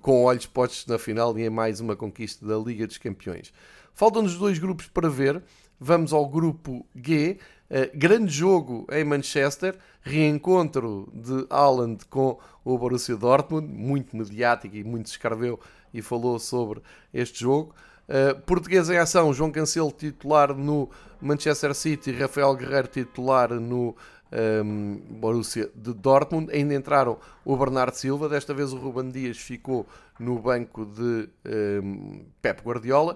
com 0.00 0.24
olhos 0.24 0.46
postos 0.46 0.86
na 0.86 0.98
final 0.98 1.38
e 1.38 1.42
em 1.44 1.50
mais 1.50 1.80
uma 1.80 1.94
conquista 1.94 2.44
da 2.44 2.56
Liga 2.56 2.86
dos 2.86 2.98
Campeões. 2.98 3.52
Faltam-nos 3.94 4.36
dois 4.36 4.58
grupos 4.58 4.86
para 4.88 5.08
ver. 5.08 5.42
Vamos 5.78 6.12
ao 6.12 6.28
grupo 6.28 6.86
G. 6.94 7.38
Uh, 7.68 7.96
grande 7.96 8.30
jogo 8.30 8.86
em 8.92 9.02
Manchester, 9.02 9.74
reencontro 10.02 11.10
de 11.12 11.46
Haaland 11.48 12.04
com 12.04 12.38
o 12.62 12.76
Borussia 12.76 13.16
Dortmund, 13.16 13.66
muito 13.66 14.14
mediático 14.14 14.76
e 14.76 14.84
muito 14.84 15.08
se 15.08 15.14
escreveu 15.14 15.58
e 15.92 16.02
falou 16.02 16.38
sobre 16.38 16.82
este 17.14 17.40
jogo. 17.40 17.74
Uh, 18.12 18.38
português 18.42 18.90
em 18.90 18.98
ação, 18.98 19.32
João 19.32 19.50
Cancelo 19.50 19.90
titular 19.90 20.54
no 20.54 20.90
Manchester 21.18 21.74
City, 21.74 22.12
Rafael 22.12 22.54
Guerreiro 22.54 22.88
titular 22.88 23.54
no 23.54 23.88
um, 23.88 23.94
ehm, 24.30 24.96
Borussia 25.08 25.70
de 25.74 25.94
Dortmund. 25.94 26.52
Ainda 26.52 26.74
entraram 26.74 27.16
o 27.42 27.56
Bernardo 27.56 27.94
Silva, 27.94 28.28
desta 28.28 28.52
vez 28.52 28.70
o 28.70 28.76
Ruben 28.76 29.10
Dias 29.10 29.38
ficou 29.38 29.86
no 30.20 30.38
banco 30.38 30.84
de 30.84 31.00
um, 31.00 31.28
ehm, 31.46 32.26
Pep 32.42 32.62
Guardiola. 32.62 33.14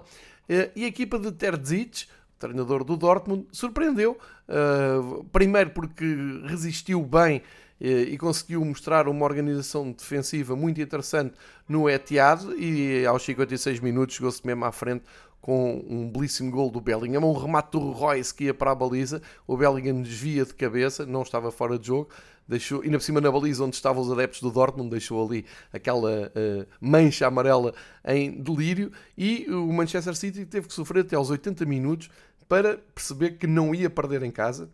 Uh, 0.48 0.70
e 0.74 0.84
a 0.84 0.86
equipa 0.86 1.18
de 1.18 1.30
Terzic, 1.30 2.06
treinador 2.38 2.82
do 2.82 2.96
Dortmund, 2.96 3.46
surpreendeu. 3.52 4.16
Uh, 4.48 5.24
primeiro 5.24 5.70
porque 5.70 6.06
resistiu 6.46 7.02
bem 7.02 7.42
e 7.80 8.16
conseguiu 8.16 8.64
mostrar 8.64 9.06
uma 9.06 9.24
organização 9.24 9.92
defensiva 9.92 10.56
muito 10.56 10.80
interessante 10.80 11.34
no 11.68 11.90
Etihad 11.90 12.42
e 12.58 13.04
aos 13.04 13.22
56 13.22 13.80
minutos 13.80 14.16
chegou-se 14.16 14.46
mesmo 14.46 14.64
à 14.64 14.72
frente 14.72 15.04
com 15.46 15.84
um 15.88 16.10
belíssimo 16.10 16.50
gol 16.50 16.70
do 16.70 16.80
Bellingham, 16.80 17.22
um 17.22 17.32
remate 17.32 17.70
do 17.70 17.78
Royce 17.92 18.34
que 18.34 18.44
ia 18.44 18.54
para 18.54 18.72
a 18.72 18.74
baliza, 18.74 19.22
o 19.46 19.56
Bellingham 19.56 20.02
desvia 20.02 20.44
de 20.44 20.52
cabeça, 20.52 21.06
não 21.06 21.22
estava 21.22 21.52
fora 21.52 21.78
de 21.78 21.86
jogo, 21.86 22.08
deixou, 22.48 22.84
e 22.84 22.90
na 22.90 22.98
cima 22.98 23.20
na 23.20 23.30
baliza 23.30 23.62
onde 23.62 23.76
estavam 23.76 24.02
os 24.02 24.10
adeptos 24.10 24.40
do 24.40 24.50
Dortmund, 24.50 24.90
deixou 24.90 25.24
ali 25.24 25.44
aquela 25.72 26.32
uh, 26.34 26.66
mancha 26.80 27.28
amarela 27.28 27.72
em 28.04 28.42
delírio, 28.42 28.90
e 29.16 29.46
o 29.48 29.72
Manchester 29.72 30.16
City 30.16 30.44
teve 30.44 30.66
que 30.66 30.74
sofrer 30.74 31.02
até 31.02 31.14
aos 31.14 31.30
80 31.30 31.64
minutos 31.64 32.10
para 32.48 32.78
perceber 32.92 33.38
que 33.38 33.46
não 33.46 33.72
ia 33.72 33.88
perder 33.88 34.24
em 34.24 34.32
casa. 34.32 34.68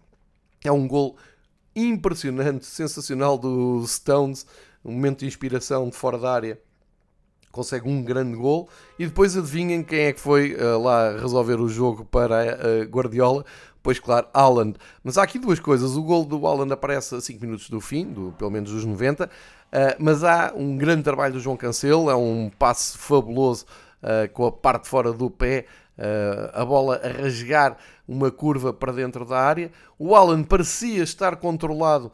É 0.65 0.73
um 0.73 0.89
gol 0.89 1.19
impressionante, 1.75 2.67
sensacional 2.67 3.39
do 3.39 3.85
Stones, 3.87 4.47
um 4.85 4.93
momento 4.93 5.21
de 5.21 5.27
inspiração 5.27 5.89
de 5.89 5.97
fora 5.97 6.19
da 6.19 6.33
área. 6.33 6.61
Consegue 7.51 7.89
um 7.89 8.03
grande 8.03 8.35
gol 8.37 8.69
e 8.99 9.07
depois 9.07 9.37
adivinhem 9.37 9.83
quem 9.83 10.01
é 10.01 10.13
que 10.13 10.21
foi 10.21 10.55
uh, 10.55 10.83
lá 10.83 11.13
resolver 11.13 11.61
o 11.61 11.69
jogo 11.69 12.05
para 12.05 12.57
uh, 12.57 12.85
Guardiola. 12.89 13.45
Pois 13.83 13.99
claro, 13.99 14.27
Haaland. 14.33 14.79
Mas 15.05 15.19
há 15.19 15.23
aqui 15.23 15.39
duas 15.39 15.61
coisas. 15.61 15.97
O 15.97 16.03
gol 16.03 16.25
do 16.25 16.47
Haaland 16.47 16.73
aparece 16.73 17.15
a 17.15 17.21
5 17.21 17.41
minutos 17.41 17.69
do 17.69 17.81
fim, 17.81 18.07
do, 18.07 18.33
pelo 18.39 18.51
menos 18.51 18.71
dos 18.71 18.85
90. 18.85 19.25
Uh, 19.25 19.29
eh, 19.73 19.97
mas 19.99 20.23
há 20.25 20.53
um 20.55 20.79
grande 20.79 21.03
trabalho 21.03 21.35
do 21.35 21.41
João 21.41 21.57
Cancelo, 21.57 22.09
é 22.09 22.15
um 22.15 22.51
passe 22.59 22.97
fabuloso 22.97 23.67
com 24.33 24.47
a 24.47 24.51
parte 24.51 24.89
fora 24.89 25.13
do 25.13 25.31
pé 25.31 25.65
a 26.53 26.65
bola 26.65 26.97
a 26.97 27.09
rasgar 27.09 27.77
uma 28.09 28.31
curva 28.31 28.73
para 28.73 28.93
dentro 28.93 29.25
da 29.25 29.39
área. 29.39 29.71
O 29.99 30.15
Alan 30.15 30.43
parecia 30.43 31.03
estar 31.03 31.37
controlado 31.37 32.11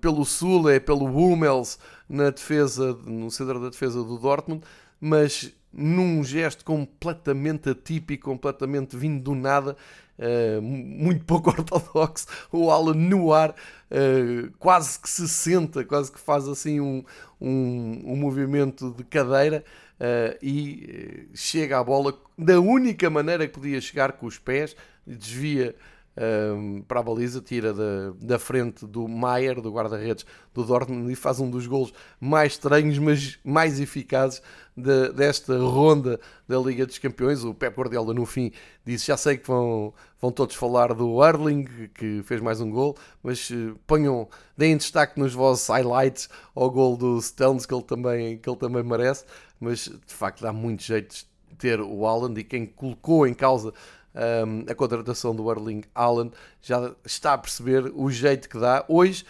pelo 0.00 0.24
Sule, 0.24 0.80
pelo 0.80 1.06
Hummels 1.06 1.78
na 2.08 2.30
defesa, 2.30 2.96
no 3.06 3.30
centro 3.30 3.60
da 3.60 3.68
defesa 3.68 4.02
do 4.02 4.18
Dortmund, 4.18 4.62
mas 5.00 5.52
num 5.72 6.24
gesto 6.24 6.64
completamente 6.64 7.70
atípico, 7.70 8.30
completamente 8.30 8.96
vindo 8.96 9.22
do 9.22 9.34
nada, 9.34 9.76
uh, 10.18 10.62
muito 10.62 11.24
pouco 11.24 11.50
ortodoxo, 11.56 12.26
o 12.50 12.70
Alan 12.70 12.94
no 12.94 13.32
ar, 13.32 13.50
uh, 13.50 14.50
quase 14.58 14.98
que 14.98 15.08
se 15.08 15.28
senta, 15.28 15.84
quase 15.84 16.10
que 16.10 16.18
faz 16.18 16.48
assim 16.48 16.80
um, 16.80 17.04
um, 17.40 18.02
um 18.06 18.16
movimento 18.16 18.92
de 18.96 19.04
cadeira 19.04 19.64
uh, 20.00 20.38
e 20.42 21.28
chega 21.34 21.78
à 21.78 21.84
bola 21.84 22.16
da 22.36 22.60
única 22.60 23.08
maneira 23.10 23.46
que 23.46 23.54
podia 23.54 23.80
chegar 23.80 24.12
com 24.12 24.26
os 24.26 24.38
pés, 24.38 24.76
desvia 25.06 25.74
um, 26.18 26.82
para 26.82 27.00
a 27.00 27.02
baliza, 27.02 27.40
tira 27.40 27.72
da, 27.72 28.12
da 28.20 28.38
frente 28.38 28.86
do 28.86 29.06
Maier, 29.06 29.60
do 29.60 29.70
guarda-redes 29.70 30.26
do 30.52 30.64
Dortmund, 30.64 31.12
e 31.12 31.14
faz 31.14 31.38
um 31.38 31.48
dos 31.48 31.66
golos 31.66 31.92
mais 32.20 32.54
estranhos, 32.54 32.98
mas 32.98 33.38
mais 33.44 33.78
eficazes 33.78 34.42
de, 34.76 35.12
desta 35.12 35.56
ronda 35.58 36.18
da 36.46 36.58
Liga 36.58 36.84
dos 36.84 36.98
Campeões. 36.98 37.44
O 37.44 37.54
Pep 37.54 37.76
Guardiola, 37.76 38.12
no 38.12 38.26
fim, 38.26 38.50
disse: 38.84 39.06
Já 39.06 39.16
sei 39.16 39.36
que 39.36 39.46
vão, 39.46 39.94
vão 40.20 40.32
todos 40.32 40.56
falar 40.56 40.92
do 40.92 41.24
Erling, 41.24 41.64
que 41.94 42.22
fez 42.24 42.40
mais 42.40 42.60
um 42.60 42.70
gol, 42.70 42.96
mas 43.22 43.48
uh, 43.50 43.78
ponham, 43.86 44.28
deem 44.56 44.76
destaque 44.76 45.18
nos 45.20 45.32
vossos 45.32 45.68
highlights 45.68 46.28
ao 46.54 46.70
gol 46.70 46.96
do 46.96 47.20
Stones, 47.22 47.64
que 47.64 47.72
ele 47.72 47.84
também, 47.84 48.38
que 48.38 48.48
ele 48.48 48.58
também 48.58 48.82
merece. 48.82 49.24
Mas 49.60 49.80
de 49.80 50.14
facto 50.14 50.42
dá 50.42 50.52
muito 50.52 50.82
jeito 50.82 51.14
de 51.14 51.56
ter 51.56 51.80
o 51.80 52.06
Haaland 52.06 52.40
e 52.40 52.44
quem 52.44 52.66
colocou 52.66 53.26
em 53.26 53.34
causa 53.34 53.72
um, 54.18 54.70
a 54.70 54.74
contratação 54.74 55.34
do 55.34 55.50
Erling 55.50 55.82
Haaland, 55.94 56.32
já 56.60 56.92
está 57.04 57.34
a 57.34 57.38
perceber 57.38 57.92
o 57.94 58.10
jeito 58.10 58.48
que 58.48 58.58
dá. 58.58 58.84
Hoje, 58.88 59.24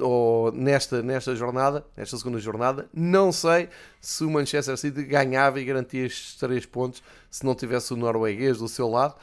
ou 0.00 0.52
nesta, 0.52 1.02
nesta 1.02 1.34
jornada, 1.34 1.84
nesta 1.96 2.16
segunda 2.16 2.38
jornada, 2.38 2.88
não 2.92 3.32
sei 3.32 3.68
se 4.00 4.24
o 4.24 4.30
Manchester 4.30 4.76
City 4.76 5.02
ganhava 5.04 5.60
e 5.60 5.64
garantia 5.64 6.06
estes 6.06 6.36
três 6.36 6.64
pontos 6.64 7.02
se 7.30 7.44
não 7.44 7.54
tivesse 7.54 7.92
o 7.92 7.96
norueguês 7.96 8.58
do 8.58 8.68
seu 8.68 8.88
lado. 8.88 9.14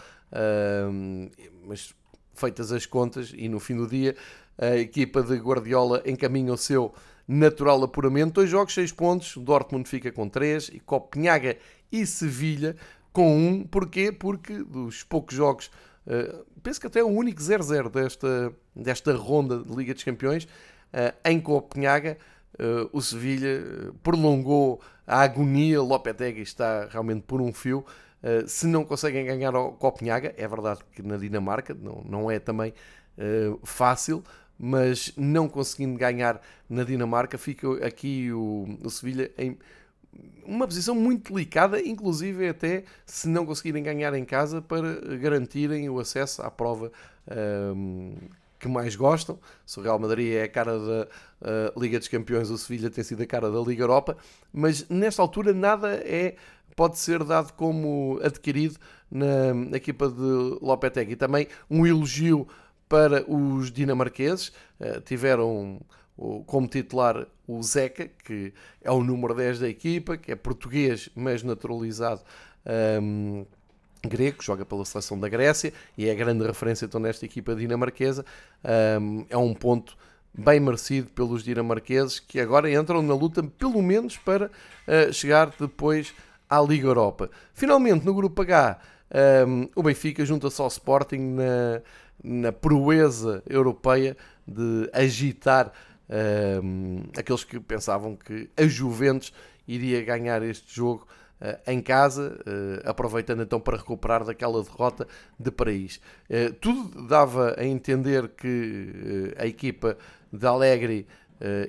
Um, 0.92 1.30
mas 1.66 1.94
feitas 2.36 2.72
as 2.72 2.86
contas 2.86 3.34
e 3.36 3.50
no 3.50 3.60
fim 3.60 3.76
do 3.76 3.88
dia 3.88 4.16
a 4.58 4.76
equipa 4.78 5.24
de 5.24 5.36
Guardiola 5.36 6.04
encaminha 6.06 6.54
o 6.54 6.58
seu 6.58 6.94
natural 7.30 7.84
apuramento. 7.84 8.34
Dois 8.34 8.50
jogos, 8.50 8.74
seis 8.74 8.92
pontos. 8.92 9.38
Dortmund 9.38 9.88
fica 9.88 10.12
com 10.12 10.28
três 10.28 10.68
e 10.74 10.80
Copenhaga 10.80 11.56
e 11.92 12.04
Sevilha 12.04 12.76
com 13.14 13.38
um. 13.38 13.64
Porquê? 13.64 14.12
Porque 14.12 14.64
dos 14.64 15.04
poucos 15.04 15.36
jogos, 15.36 15.70
uh, 16.08 16.44
penso 16.64 16.82
que 16.82 16.88
até 16.88 17.04
o 17.04 17.08
único 17.08 17.40
0-0 17.40 17.92
desta, 17.92 18.52
desta 18.76 19.14
ronda 19.14 19.60
de 19.60 19.76
Liga 19.76 19.94
dos 19.94 20.04
Campeões, 20.04 20.46
uh, 20.46 21.16
em 21.24 21.40
Copenhaga, 21.40 22.18
uh, 22.56 22.90
o 22.92 23.00
Sevilha 23.00 23.94
prolongou 24.02 24.82
a 25.06 25.22
agonia. 25.22 25.84
Lopetegui 25.84 26.42
está 26.42 26.88
realmente 26.88 27.22
por 27.28 27.40
um 27.42 27.54
fio. 27.54 27.86
se 28.48 28.66
não 28.66 28.84
conseguem 28.84 29.24
ganhar 29.24 29.54
ao 29.54 29.74
Copenhaga, 29.74 30.34
é 30.36 30.48
verdade 30.48 30.80
que 30.94 31.04
na 31.04 31.16
Dinamarca 31.16 31.76
não, 31.76 32.04
não 32.04 32.32
é 32.32 32.40
também 32.40 32.74
fácil, 33.64 34.24
mas 34.60 35.14
não 35.16 35.48
conseguindo 35.48 35.98
ganhar 35.98 36.42
na 36.70 36.84
Dinamarca, 36.84 37.38
fica 37.38 37.86
aqui 37.86 38.32
o, 38.34 38.78
o 38.84 38.90
Sevilha 38.90 39.32
em 39.38 39.58
uma 40.44 40.68
posição 40.68 40.96
muito 40.96 41.32
delicada, 41.32 41.80
inclusive 41.80 42.50
até 42.50 42.84
se 43.06 43.30
não 43.30 43.46
conseguirem 43.46 43.84
ganhar 43.84 44.14
em 44.16 44.26
casa 44.26 44.62
para 44.62 45.18
garantirem 45.18 45.90
o 45.90 46.00
acesso 46.00 46.42
à 46.42 46.50
prova 46.50 46.92
um, 47.76 48.16
que 48.60 48.68
mais 48.68 48.96
gostam. 48.96 49.40
Se 49.66 49.80
o 49.80 49.84
Real 49.84 50.00
Madrid 50.00 50.34
é 50.34 50.44
a 50.44 50.50
cara 50.50 50.78
da 50.78 51.08
uh, 51.42 51.80
Liga 51.80 52.00
dos 52.00 52.08
Campeões, 52.08 52.50
o 52.50 52.58
Sevilha 52.58 52.90
tem 52.90 53.04
sido 53.04 53.22
a 53.22 53.26
cara 53.26 53.50
da 53.50 53.60
Liga 53.60 53.84
Europa, 53.84 54.18
mas 54.52 54.90
nesta 54.90 55.22
altura 55.22 55.54
nada 55.54 55.94
é 56.04 56.36
pode 56.76 56.98
ser 56.98 57.24
dado 57.24 57.54
como 57.54 58.20
adquirido 58.24 58.78
na, 59.12 59.76
equipa 59.76 60.08
de 60.08 60.58
Lopetegui. 60.62 61.16
Também 61.16 61.48
um 61.70 61.86
elogio 61.86 62.48
para 62.90 63.24
os 63.32 63.72
dinamarqueses, 63.72 64.50
uh, 64.80 65.00
tiveram 65.06 65.80
como 66.46 66.68
titular 66.68 67.26
o 67.48 67.64
Zeca, 67.64 68.10
que 68.26 68.54
é 68.84 68.92
o 68.92 69.02
número 69.02 69.34
10 69.34 69.60
da 69.60 69.70
equipa, 69.70 70.18
que 70.18 70.32
é 70.32 70.36
português, 70.36 71.10
mas 71.16 71.44
naturalizado 71.44 72.22
um, 73.02 73.46
grego, 74.04 74.44
joga 74.44 74.66
pela 74.66 74.84
seleção 74.86 75.20
da 75.20 75.30
Grécia 75.30 75.74
e 75.98 76.10
é 76.10 76.16
grande 76.16 76.46
referência 76.46 76.86
então 76.86 77.00
nesta 77.00 77.26
equipa 77.26 77.56
dinamarquesa. 77.56 78.26
Um, 79.02 79.26
é 79.30 79.38
um 79.38 79.54
ponto 79.54 79.98
bem 80.34 80.60
merecido 80.60 81.10
pelos 81.10 81.44
dinamarqueses 81.44 82.20
que 82.20 82.40
agora 82.40 82.72
entram 82.72 83.02
na 83.02 83.14
luta, 83.14 83.42
pelo 83.42 83.82
menos 83.82 84.18
para 84.18 84.48
uh, 84.48 85.14
chegar 85.14 85.54
depois 85.58 86.14
à 86.50 86.62
Liga 86.62 86.88
Europa. 86.88 87.30
Finalmente, 87.54 88.06
no 88.06 88.14
grupo 88.14 88.42
H, 88.42 88.80
um, 89.48 89.68
o 89.76 89.82
Benfica 89.82 90.24
junta-se 90.26 90.62
ao 90.62 90.68
Sporting 90.68 91.36
na, 91.36 91.82
na 92.24 92.52
proeza 92.52 93.44
europeia 93.48 94.16
de 94.48 94.90
agitar 94.94 95.72
Uh, 96.10 97.08
aqueles 97.16 97.44
que 97.44 97.60
pensavam 97.60 98.16
que 98.16 98.50
a 98.58 98.66
Juventus 98.66 99.32
iria 99.68 100.04
ganhar 100.04 100.42
este 100.42 100.76
jogo 100.76 101.08
uh, 101.40 101.72
em 101.72 101.80
casa, 101.80 102.36
uh, 102.40 102.90
aproveitando 102.90 103.44
então 103.44 103.60
para 103.60 103.78
recuperar 103.78 104.26
daquela 104.26 104.64
derrota 104.64 105.08
de 105.40 105.52
Paris. 105.52 106.02
Eh, 106.28 106.50
tudo 106.60 107.08
dava 107.08 107.56
a 107.60 107.64
entender 107.64 108.30
que 108.30 109.36
a 109.38 109.46
equipa 109.46 109.96
de 110.34 110.48
Alegre 110.48 111.08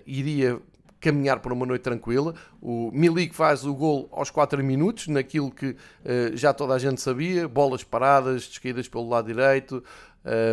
iria 0.07 0.61
caminhar 1.01 1.41
para 1.41 1.55
uma 1.55 1.65
noite 1.65 1.83
tranquila. 1.83 2.35
O 2.61 2.91
Milik 2.93 3.35
faz 3.35 3.65
o 3.65 3.75
gol 3.75 4.09
aos 4.13 4.31
4 4.31 4.63
minutos, 4.63 5.09
naquilo 5.09 5.51
que 5.51 5.71
uh, 5.71 5.77
já 6.35 6.53
toda 6.53 6.75
a 6.75 6.79
gente 6.79 7.01
sabia: 7.01 7.49
bolas 7.49 7.83
paradas, 7.83 8.47
descaídas 8.47 8.87
pelo 8.87 9.09
lado 9.09 9.27
direito, 9.27 9.83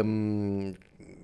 um, 0.05 0.73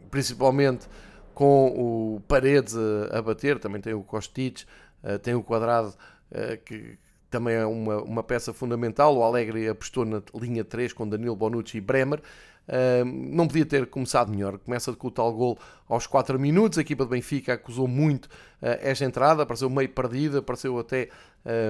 principalmente 0.10 0.88
com 1.34 1.68
o 1.68 2.22
Paredes 2.28 2.76
a, 2.76 3.18
a 3.18 3.22
bater, 3.22 3.60
também 3.60 3.82
tem 3.82 3.94
o 3.94 4.04
Kostic, 4.04 4.64
uh, 5.04 5.18
tem 5.20 5.34
o 5.34 5.44
Quadrado, 5.44 5.90
uh, 5.90 6.58
que 6.64 6.98
também 7.30 7.56
é 7.56 7.66
uma, 7.66 8.02
uma 8.04 8.24
peça 8.24 8.54
fundamental. 8.54 9.18
O 9.18 9.24
Alegre 9.24 9.68
apostou 9.68 10.06
na 10.06 10.22
linha 10.36 10.64
3 10.64 10.94
com 10.94 11.08
Danilo 11.08 11.36
Bonucci 11.36 11.78
e 11.78 11.82
Bremer. 11.82 12.22
Uh, 12.68 13.06
não 13.06 13.48
podia 13.48 13.66
ter 13.66 13.88
começado 13.88 14.32
melhor. 14.32 14.58
Começa 14.58 14.94
com 14.94 15.08
o 15.08 15.12
tal 15.12 15.34
gol 15.34 15.58
aos 15.88 16.08
4 16.08 16.40
minutos. 16.40 16.78
A 16.78 16.82
equipa 16.82 17.04
de 17.04 17.12
Benfica 17.12 17.54
acusou 17.54 17.88
muito 17.88 18.30
esta 18.62 19.04
entrada, 19.04 19.46
pareceu 19.46 19.70
meio 19.70 19.90
perdida, 19.90 20.42
pareceu 20.42 20.80
até 20.80 21.10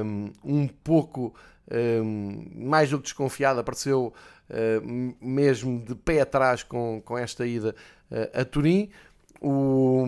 um, 0.06 0.32
um 0.44 0.68
pouco 0.68 1.34
um, 1.72 2.46
mais 2.54 2.92
do 2.92 2.98
que 2.98 3.06
desconfiada, 3.06 3.64
pareceu 3.64 4.14
mesmo 5.20 5.80
de 5.84 5.96
pé 5.96 6.22
atrás 6.22 6.62
com, 6.62 7.02
com 7.04 7.18
esta 7.18 7.48
ida 7.48 7.74
a 8.32 8.46
Turim. 8.46 8.92
O, 9.42 10.06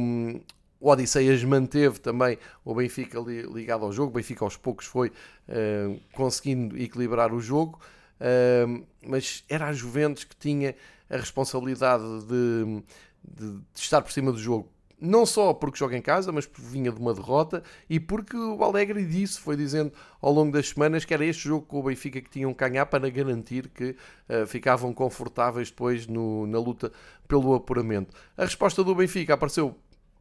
o 0.79 0.89
Odisseias 0.89 1.43
manteve 1.43 1.99
também 1.99 2.37
o 2.63 2.75
Benfica 2.75 3.19
ligado 3.19 3.85
ao 3.85 3.91
jogo. 3.91 4.11
O 4.11 4.13
Benfica 4.13 4.45
aos 4.45 4.55
poucos 4.55 4.85
foi 4.85 5.09
uh, 5.09 5.99
conseguindo 6.13 6.77
equilibrar 6.77 7.33
o 7.33 7.39
jogo, 7.39 7.79
uh, 8.19 8.85
mas 9.05 9.43
era 9.49 9.67
a 9.67 9.73
Juventus 9.73 10.23
que 10.23 10.35
tinha 10.35 10.75
a 11.09 11.17
responsabilidade 11.17 12.03
de, 12.25 12.83
de, 13.23 13.51
de, 13.51 13.61
estar 13.75 14.01
por 14.01 14.11
cima 14.11 14.31
do 14.31 14.37
jogo. 14.37 14.69
Não 14.99 15.25
só 15.25 15.53
porque 15.53 15.77
joga 15.77 15.97
em 15.97 16.01
casa, 16.01 16.31
mas 16.31 16.45
porque 16.45 16.65
vinha 16.65 16.91
de 16.91 16.99
uma 16.99 17.13
derrota 17.13 17.61
e 17.89 17.99
porque 17.99 18.35
o 18.37 18.63
Alegre 18.63 19.05
disse, 19.05 19.39
foi 19.39 19.57
dizendo 19.57 19.91
ao 20.21 20.31
longo 20.31 20.53
das 20.53 20.69
semanas 20.69 21.03
que 21.03 21.13
era 21.13 21.25
este 21.25 21.49
jogo 21.49 21.65
com 21.65 21.79
o 21.79 21.83
Benfica 21.83 22.21
que 22.21 22.29
tinham 22.29 22.53
que 22.53 22.67
ganhar 22.67 22.85
para 22.85 23.09
garantir 23.09 23.67
que 23.67 23.95
uh, 24.29 24.47
ficavam 24.47 24.93
confortáveis 24.93 25.69
depois 25.69 26.07
no, 26.07 26.47
na 26.47 26.57
luta 26.57 26.91
pelo 27.27 27.53
apuramento. 27.53 28.15
A 28.37 28.45
resposta 28.45 28.83
do 28.83 28.95
Benfica 28.95 29.33
apareceu 29.33 29.77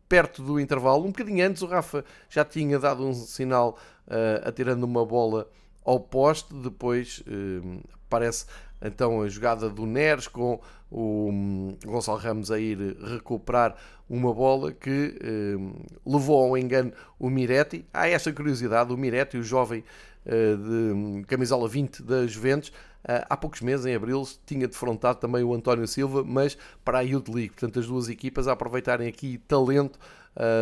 perto 0.09 0.43
do 0.43 0.61
intervalo, 0.61 1.05
um 1.05 1.09
bocadinho 1.09 1.47
antes 1.47 1.63
o 1.63 1.67
Rafa 1.67 2.05
já 2.29 2.45
tinha 2.45 2.79
dado 2.79 3.07
um 3.07 3.15
sinal 3.15 3.79
uh, 4.07 4.47
atirando 4.49 4.85
uma 4.85 5.05
bola 5.07 5.49
ao 5.85 6.01
poste, 6.01 6.55
depois 6.55 7.23
uh, 7.27 7.81
aparece 8.07 8.47
então 8.85 9.23
a 9.23 9.29
jogada 9.29 9.69
do 9.71 9.87
Neres 9.87 10.29
com 10.29 10.61
o 10.91 11.29
um, 11.31 11.77
Gonçalo 11.85 12.19
Ramos 12.19 12.51
a 12.51 12.59
ir 12.59 12.79
recuperar 13.03 13.75
uma 14.09 14.33
bola 14.33 14.71
que 14.73 15.19
um, 15.59 15.73
levou 16.07 16.45
ao 16.45 16.59
engano 16.59 16.93
o 17.19 17.31
Miretti. 17.31 17.87
Há 17.93 18.09
esta 18.09 18.33
curiosidade, 18.33 18.93
o 18.93 18.97
Miretti, 18.97 19.39
o 19.39 19.43
jovem 19.43 19.83
uh, 20.27 20.57
de 20.57 20.93
um, 20.93 21.23
camisola 21.27 21.67
20 21.67 22.03
da 22.03 22.27
Juventus, 22.27 22.69
uh, 22.69 23.25
há 23.29 23.37
poucos 23.37 23.63
meses, 23.63 23.87
em 23.87 23.95
abril, 23.95 24.23
tinha 24.45 24.69
defrontado 24.69 25.19
também 25.19 25.43
o 25.43 25.55
António 25.55 25.89
Silva, 25.89 26.23
mas 26.23 26.57
para 26.85 26.99
a 26.99 27.03
Youth 27.03 27.29
League. 27.29 27.51
Portanto, 27.51 27.81
as 27.81 27.87
duas 27.87 28.09
equipas 28.11 28.47
a 28.47 28.53
aproveitarem 28.53 29.09
aqui 29.09 29.39
talento 29.49 29.99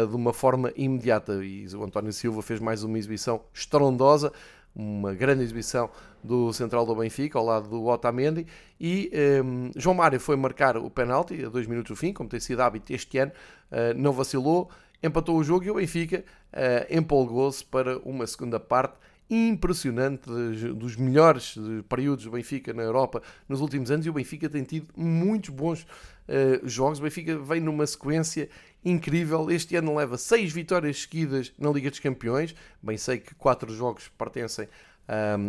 de 0.06 0.14
uma 0.14 0.34
forma 0.34 0.70
imediata. 0.76 1.42
E 1.42 1.66
o 1.74 1.82
António 1.82 2.12
Silva 2.12 2.42
fez 2.42 2.60
mais 2.60 2.84
uma 2.84 2.98
exibição 2.98 3.40
estrondosa 3.54 4.30
uma 4.74 5.12
grande 5.14 5.42
exibição 5.42 5.90
do 6.22 6.52
central 6.52 6.86
do 6.86 6.94
Benfica, 6.94 7.38
ao 7.38 7.44
lado 7.44 7.68
do 7.68 7.84
Otamendi, 7.84 8.46
e 8.80 9.10
um, 9.44 9.70
João 9.76 9.94
Mário 9.94 10.18
foi 10.18 10.36
marcar 10.36 10.76
o 10.76 10.88
penalti 10.88 11.44
a 11.44 11.48
dois 11.48 11.66
minutos 11.66 11.90
do 11.90 11.96
fim, 11.96 12.12
como 12.12 12.28
tem 12.28 12.40
sido 12.40 12.60
hábito 12.60 12.92
este 12.92 13.18
ano, 13.18 13.32
uh, 13.70 13.96
não 13.96 14.12
vacilou, 14.12 14.70
empatou 15.02 15.36
o 15.36 15.44
jogo 15.44 15.64
e 15.64 15.70
o 15.70 15.74
Benfica 15.74 16.24
uh, 16.52 16.96
empolgou-se 16.96 17.64
para 17.64 17.98
uma 17.98 18.26
segunda 18.26 18.58
parte 18.58 18.94
impressionante 19.34 20.28
dos 20.74 20.94
melhores 20.96 21.54
períodos 21.88 22.26
do 22.26 22.30
Benfica 22.30 22.74
na 22.74 22.82
Europa 22.82 23.22
nos 23.48 23.62
últimos 23.62 23.90
anos 23.90 24.04
e 24.04 24.10
o 24.10 24.12
Benfica 24.12 24.46
tem 24.46 24.62
tido 24.62 24.88
muitos 24.94 25.48
bons 25.48 25.82
uh, 25.82 26.68
jogos. 26.68 26.98
O 26.98 27.02
Benfica 27.02 27.38
vem 27.38 27.60
numa 27.60 27.86
sequência 27.86 28.50
incrível. 28.84 29.50
Este 29.50 29.74
ano 29.76 29.96
leva 29.96 30.18
seis 30.18 30.52
vitórias 30.52 31.02
seguidas 31.02 31.50
na 31.58 31.70
Liga 31.70 31.88
dos 31.88 31.98
Campeões. 31.98 32.54
Bem 32.82 32.98
sei 32.98 33.18
que 33.18 33.34
quatro 33.34 33.74
jogos 33.74 34.08
pertencem 34.18 34.68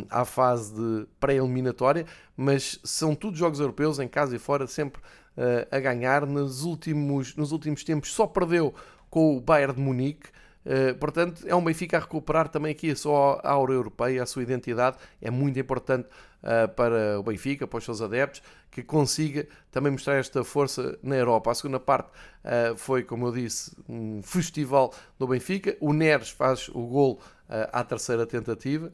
à 0.10 0.26
fase 0.26 0.74
de 0.74 1.06
pré-eliminatória, 1.19 2.06
mas 2.36 2.80
são 2.84 3.15
todos 3.15 3.38
jogos 3.38 3.60
europeus, 3.60 4.00
em 4.00 4.08
casa 4.08 4.36
e 4.36 4.39
fora, 4.39 4.67
sempre 4.67 5.02
uh, 5.38 5.76
a 5.76 5.80
ganhar. 5.80 6.26
Nos 6.26 6.63
últimos, 6.63 7.36
nos 7.36 7.52
últimos 7.52 7.84
tempos 7.84 8.13
só 8.13 8.26
perdeu 8.26 8.74
com 9.10 9.38
o 9.38 9.41
Bayern 9.41 9.76
de 9.76 9.82
Munique. 9.82 10.30
Uh, 10.65 10.95
portanto, 10.97 11.43
é 11.45 11.54
um 11.54 11.63
Benfica 11.63 11.97
a 11.97 11.99
recuperar 11.99 12.47
também 12.47 12.71
aqui 12.71 12.91
a 12.91 12.95
sua 12.95 13.41
aura 13.43 13.73
europeia, 13.73 14.23
a 14.23 14.26
sua 14.26 14.43
identidade. 14.43 14.97
É 15.21 15.30
muito 15.30 15.60
importante 15.60 16.08
uh, 16.41 16.67
para 16.73 17.19
o 17.19 17.23
Benfica, 17.23 17.67
para 17.67 17.78
os 17.78 17.84
seus 17.84 18.02
adeptos, 18.02 18.41
que 18.71 18.82
consiga 18.82 19.47
também 19.71 19.91
mostrar 19.91 20.15
esta 20.15 20.43
força 20.43 20.97
na 21.04 21.15
Europa. 21.15 21.52
A 21.52 21.56
segunda 21.56 21.80
parte 21.80 22.10
uh, 22.10 22.76
foi, 22.78 23.04
como 23.04 23.28
eu 23.28 23.32
disse, 23.34 23.76
um 23.88 24.21
festival 24.23 24.93
do 25.19 25.28
Benfica. 25.28 25.76
O 25.80 25.91
Neres 25.91 26.30
faz 26.30 26.69
o 26.69 26.88
gol 26.88 27.19
à 27.71 27.84
terceira 27.84 28.26
tentativa, 28.26 28.91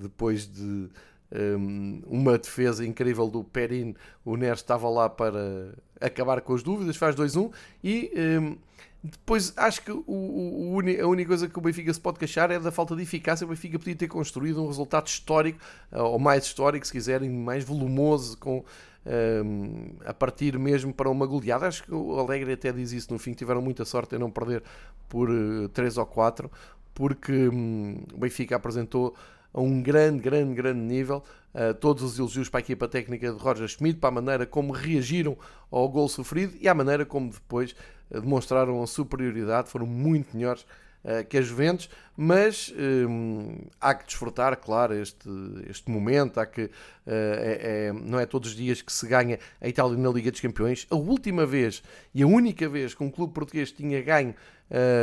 depois 0.00 0.46
de 0.46 0.88
um, 1.30 2.02
uma 2.06 2.38
defesa 2.38 2.86
incrível 2.86 3.28
do 3.28 3.44
Perin. 3.44 3.94
O 4.24 4.34
Neres 4.36 4.60
estava 4.60 4.88
lá 4.88 5.10
para 5.10 5.74
acabar 6.00 6.40
com 6.40 6.54
as 6.54 6.62
dúvidas, 6.62 6.96
faz 6.96 7.14
2-1 7.14 7.52
e. 7.84 8.10
Um, 8.16 8.56
depois 9.02 9.54
acho 9.56 9.82
que 9.82 9.90
o, 9.90 10.04
o, 10.06 10.78
a 10.78 11.06
única 11.06 11.28
coisa 11.28 11.48
que 11.48 11.58
o 11.58 11.62
Benfica 11.62 11.92
se 11.92 12.00
pode 12.00 12.18
queixar 12.18 12.50
é 12.50 12.58
da 12.58 12.70
falta 12.70 12.94
de 12.94 13.02
eficácia. 13.02 13.46
O 13.46 13.48
Benfica 13.48 13.78
podia 13.78 13.96
ter 13.96 14.08
construído 14.08 14.62
um 14.62 14.66
resultado 14.66 15.06
histórico, 15.06 15.58
eh, 15.90 16.00
ou 16.00 16.18
mais 16.18 16.44
histórico, 16.44 16.86
se 16.86 16.92
quiserem, 16.92 17.30
mais 17.30 17.64
volumoso, 17.64 18.36
com, 18.36 18.58
um, 18.58 18.64
ehm, 19.06 19.96
a 20.04 20.12
partir 20.12 20.58
mesmo 20.58 20.92
para 20.92 21.08
uma 21.08 21.26
goleada. 21.26 21.66
Acho 21.66 21.82
que 21.84 21.94
o 21.94 22.18
Alegre 22.18 22.52
até 22.52 22.70
diz 22.72 22.92
isso 22.92 23.10
no 23.10 23.18
fim. 23.18 23.32
Tiveram 23.32 23.62
muita 23.62 23.86
sorte 23.86 24.16
em 24.16 24.18
não 24.18 24.30
perder 24.30 24.62
por 25.08 25.30
uh, 25.30 25.64
eh, 25.64 25.68
3 25.68 25.96
ou 25.96 26.06
4, 26.06 26.50
porque 26.92 27.48
um, 27.48 28.02
o 28.12 28.18
Benfica 28.18 28.56
apresentou 28.56 29.14
a 29.52 29.60
um 29.62 29.82
grande, 29.82 30.20
grande, 30.20 30.54
grande 30.54 30.80
nível. 30.80 31.24
Uh, 31.54 31.72
todos 31.72 32.02
os 32.02 32.18
elogios 32.18 32.50
para 32.50 32.60
a 32.60 32.62
equipa 32.62 32.86
técnica 32.86 33.32
de 33.32 33.38
Roger 33.38 33.66
Schmidt, 33.66 33.98
para 33.98 34.10
a 34.10 34.12
maneira 34.12 34.46
como 34.46 34.72
reagiram 34.72 35.38
ao 35.70 35.88
gol 35.88 36.08
sofrido 36.08 36.52
e 36.60 36.68
à 36.68 36.74
maneira 36.74 37.06
como 37.06 37.30
depois 37.30 37.74
demonstraram 38.10 38.82
a 38.82 38.86
superioridade, 38.86 39.68
foram 39.68 39.86
muito 39.86 40.36
melhores 40.36 40.62
uh, 41.04 41.24
que 41.28 41.38
a 41.38 41.42
Juventus, 41.42 41.88
mas 42.16 42.72
um, 43.08 43.56
há 43.80 43.94
que 43.94 44.06
desfrutar, 44.06 44.56
claro, 44.56 44.94
este, 44.94 45.28
este 45.68 45.90
momento, 45.90 46.38
há 46.38 46.46
que, 46.46 46.70
é, 47.06 47.88
é, 47.88 47.92
não 47.92 48.18
é 48.18 48.26
todos 48.26 48.50
os 48.50 48.56
dias 48.56 48.82
que 48.82 48.92
se 48.92 49.06
ganha 49.06 49.38
a 49.60 49.68
Itália 49.68 49.96
na 49.96 50.10
Liga 50.10 50.30
dos 50.30 50.40
Campeões. 50.40 50.86
A 50.90 50.96
última 50.96 51.46
vez 51.46 51.82
e 52.14 52.22
a 52.22 52.26
única 52.26 52.68
vez 52.68 52.94
que 52.94 53.02
um 53.02 53.10
clube 53.10 53.32
português 53.32 53.72
tinha 53.72 54.02
ganho 54.02 54.34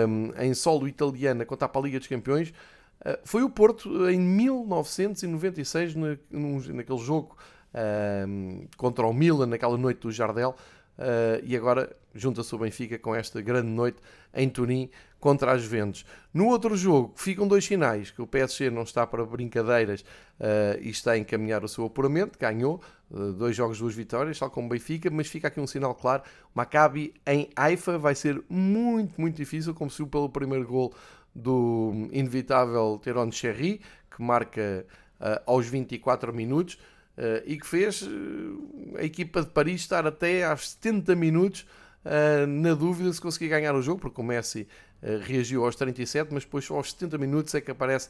um, 0.08 0.32
em 0.42 0.54
solo 0.54 0.88
italiano 0.88 1.46
contar 1.46 1.70
para 1.70 1.82
a 1.82 1.84
Liga 1.84 2.00
dos 2.00 2.08
Campeões 2.08 2.54
eh, 3.04 3.20
foi 3.24 3.44
o 3.44 3.50
Porto 3.50 4.10
em 4.10 4.20
1996, 4.20 5.96
naquele 5.96 7.00
jogo 7.00 7.38
ehm, 7.74 8.68
contra 8.76 9.06
o 9.06 9.14
Milan, 9.14 9.48
naquela 9.48 9.78
noite 9.78 10.02
do 10.02 10.12
Jardel, 10.12 10.56
uh, 10.98 11.44
e 11.44 11.56
agora 11.56 11.96
junta-se 12.20 12.54
o 12.54 12.58
Benfica 12.58 12.98
com 12.98 13.16
esta 13.16 13.42
grande 13.42 13.70
noite 13.70 13.98
em 14.34 14.50
Turim 14.50 14.90
contra 15.20 15.52
as 15.52 15.62
Juventus. 15.62 16.06
No 16.34 16.48
outro 16.48 16.76
jogo 16.78 17.14
ficam 17.16 17.48
dois 17.48 17.66
sinais, 17.66 18.12
que 18.12 18.22
o 18.22 18.28
PSG 18.28 18.70
não 18.70 18.84
está 18.84 19.06
para 19.06 19.26
brincadeiras 19.26 20.02
uh, 20.02 20.80
e 20.82 20.90
está 20.90 21.12
a 21.12 21.18
encaminhar 21.18 21.64
o 21.64 21.68
seu 21.68 21.86
apuramento, 21.86 22.38
ganhou 22.38 22.82
uh, 23.10 23.34
dois 23.34 23.56
jogos, 23.56 23.80
duas 23.80 23.96
vitórias, 23.96 24.38
tal 24.38 24.50
como 24.50 24.68
o 24.68 24.70
Benfica, 24.70 25.10
mas 25.10 25.28
fica 25.28 25.48
aqui 25.48 25.60
um 25.60 25.68
sinal 25.68 25.96
claro, 25.96 26.24
Maccabi 26.54 27.14
em 27.26 27.50
Haifa 27.56 27.98
vai 27.98 28.16
ser 28.16 28.44
muito, 28.50 29.20
muito 29.20 29.36
difícil, 29.36 29.74
como 29.74 29.90
se 29.90 30.06
pelo 30.06 30.30
primeiro 30.30 30.66
gol 30.66 30.94
do 31.34 32.08
inevitável 32.12 33.00
Teron 33.04 33.32
Cherry, 33.32 33.82
que 34.16 34.22
marca 34.22 34.86
uh, 35.20 35.52
aos 35.52 35.68
24 35.68 36.34
minutos 36.34 36.78
e 37.48 37.58
que 37.58 37.66
fez 37.66 38.08
a 38.96 39.04
equipa 39.04 39.42
de 39.42 39.48
Paris 39.48 39.82
estar 39.82 40.06
até 40.06 40.46
aos 40.46 40.70
70 40.70 41.16
minutos 41.16 41.66
na 42.48 42.74
dúvida 42.74 43.12
se 43.12 43.22
conseguia 43.22 43.50
ganhar 43.50 43.76
o 43.76 43.82
jogo, 43.82 44.00
porque 44.00 44.20
o 44.20 44.24
Messi 44.24 44.68
reagiu 45.22 45.64
aos 45.64 45.76
37, 45.76 46.34
mas 46.34 46.44
depois 46.44 46.70
aos 46.72 46.92
70 46.92 47.18
minutos 47.18 47.54
é 47.54 47.62
que 47.62 47.70
aparece 47.70 48.10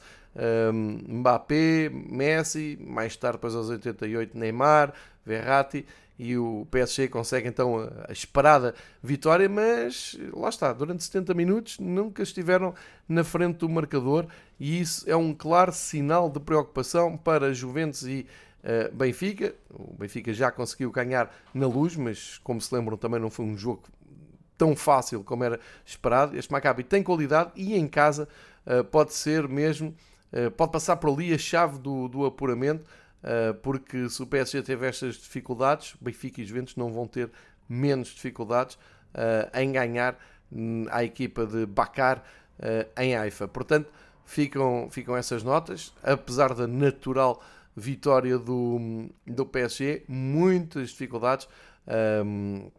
Mbappé, 0.74 1.90
Messi, 1.90 2.78
mais 2.82 3.16
tarde 3.18 3.38
depois 3.38 3.56
aos 3.56 3.70
88 3.70 4.38
Neymar, 4.38 4.94
Verratti 5.26 5.86
e 6.20 6.36
o 6.38 6.66
PSG 6.72 7.08
consegue 7.10 7.48
então 7.48 7.78
a, 8.08 8.12
esperada 8.12 8.74
vitória, 9.04 9.48
mas 9.48 10.18
lá 10.34 10.50
está, 10.50 10.74
durante 10.74 11.04
70 11.04 11.34
minutos 11.34 11.80
nunca 11.80 12.24
estiveram 12.24 12.74
na 13.08 13.24
frente 13.24 13.58
do 13.58 13.70
marcador 13.70 14.26
e 14.60 14.82
isso 14.82 15.08
é 15.10 15.16
um 15.16 15.34
claro 15.34 15.72
sinal 15.72 16.30
de 16.30 16.40
preocupação 16.40 17.16
para 17.16 17.54
Juventus 17.54 18.04
e 18.04 18.26
uh, 18.26 18.47
Benfica. 18.94 19.56
O 19.70 19.94
Benfica 19.94 20.34
já 20.34 20.52
conseguiu 20.52 20.92
ganhar 20.92 21.34
na 21.54 21.68
luz, 21.68 21.96
mas 21.96 22.38
como 22.40 22.60
se 22.60 22.74
lembram 22.74 22.98
também 22.98 23.20
não 23.20 23.30
foi 23.30 23.46
um 23.46 23.58
jogo 23.58 23.84
tão 24.58 24.76
fácil 24.76 25.24
como 25.24 25.44
era 25.44 25.60
esperado. 25.86 26.38
Este 26.38 26.52
Maccabi 26.52 26.84
tem 26.84 27.04
qualidade 27.04 27.52
e 27.56 27.76
em 27.76 27.88
casa 27.88 28.28
uh, 28.66 28.84
pode 28.84 29.14
ser 29.14 29.48
mesmo, 29.48 29.96
uh, 30.34 30.52
pode 30.52 30.72
passar 30.72 30.98
por 30.98 31.12
ali 31.12 31.34
a 31.34 31.38
chave 31.38 31.80
do, 31.80 32.08
do 32.08 32.26
apuramento 32.26 32.84
eh, 33.24 33.54
porque 33.54 34.10
se 34.10 34.22
o 34.22 34.28
PSG 34.28 34.62
teve 34.62 34.88
estas 34.88 35.16
dificuldades, 35.16 35.96
Benfica 36.00 36.42
e 36.42 36.46
Juventus 36.46 36.76
não 36.76 36.92
vão 36.94 37.08
ter 37.08 37.30
menos 37.68 38.10
dificuldades 38.10 38.78
eh, 39.14 39.50
em 39.56 39.72
ganhar 39.72 40.18
hum, 40.52 40.86
a 40.90 41.04
equipa 41.04 41.46
de 41.46 41.66
Bakar 41.66 42.24
eh, 42.60 42.88
em 42.98 43.16
Haifa. 43.16 43.48
Portanto, 43.48 43.92
ficam, 44.26 44.88
ficam 44.92 45.18
essas 45.18 45.44
notas, 45.44 45.94
apesar 46.04 46.54
da 46.54 46.68
natural 46.68 47.42
vitória 47.78 48.40
do, 48.40 49.08
do 49.26 49.46
PSG, 49.46 50.04
muitas 50.08 50.90
dificuldades 50.90 51.48
um, 52.26 52.72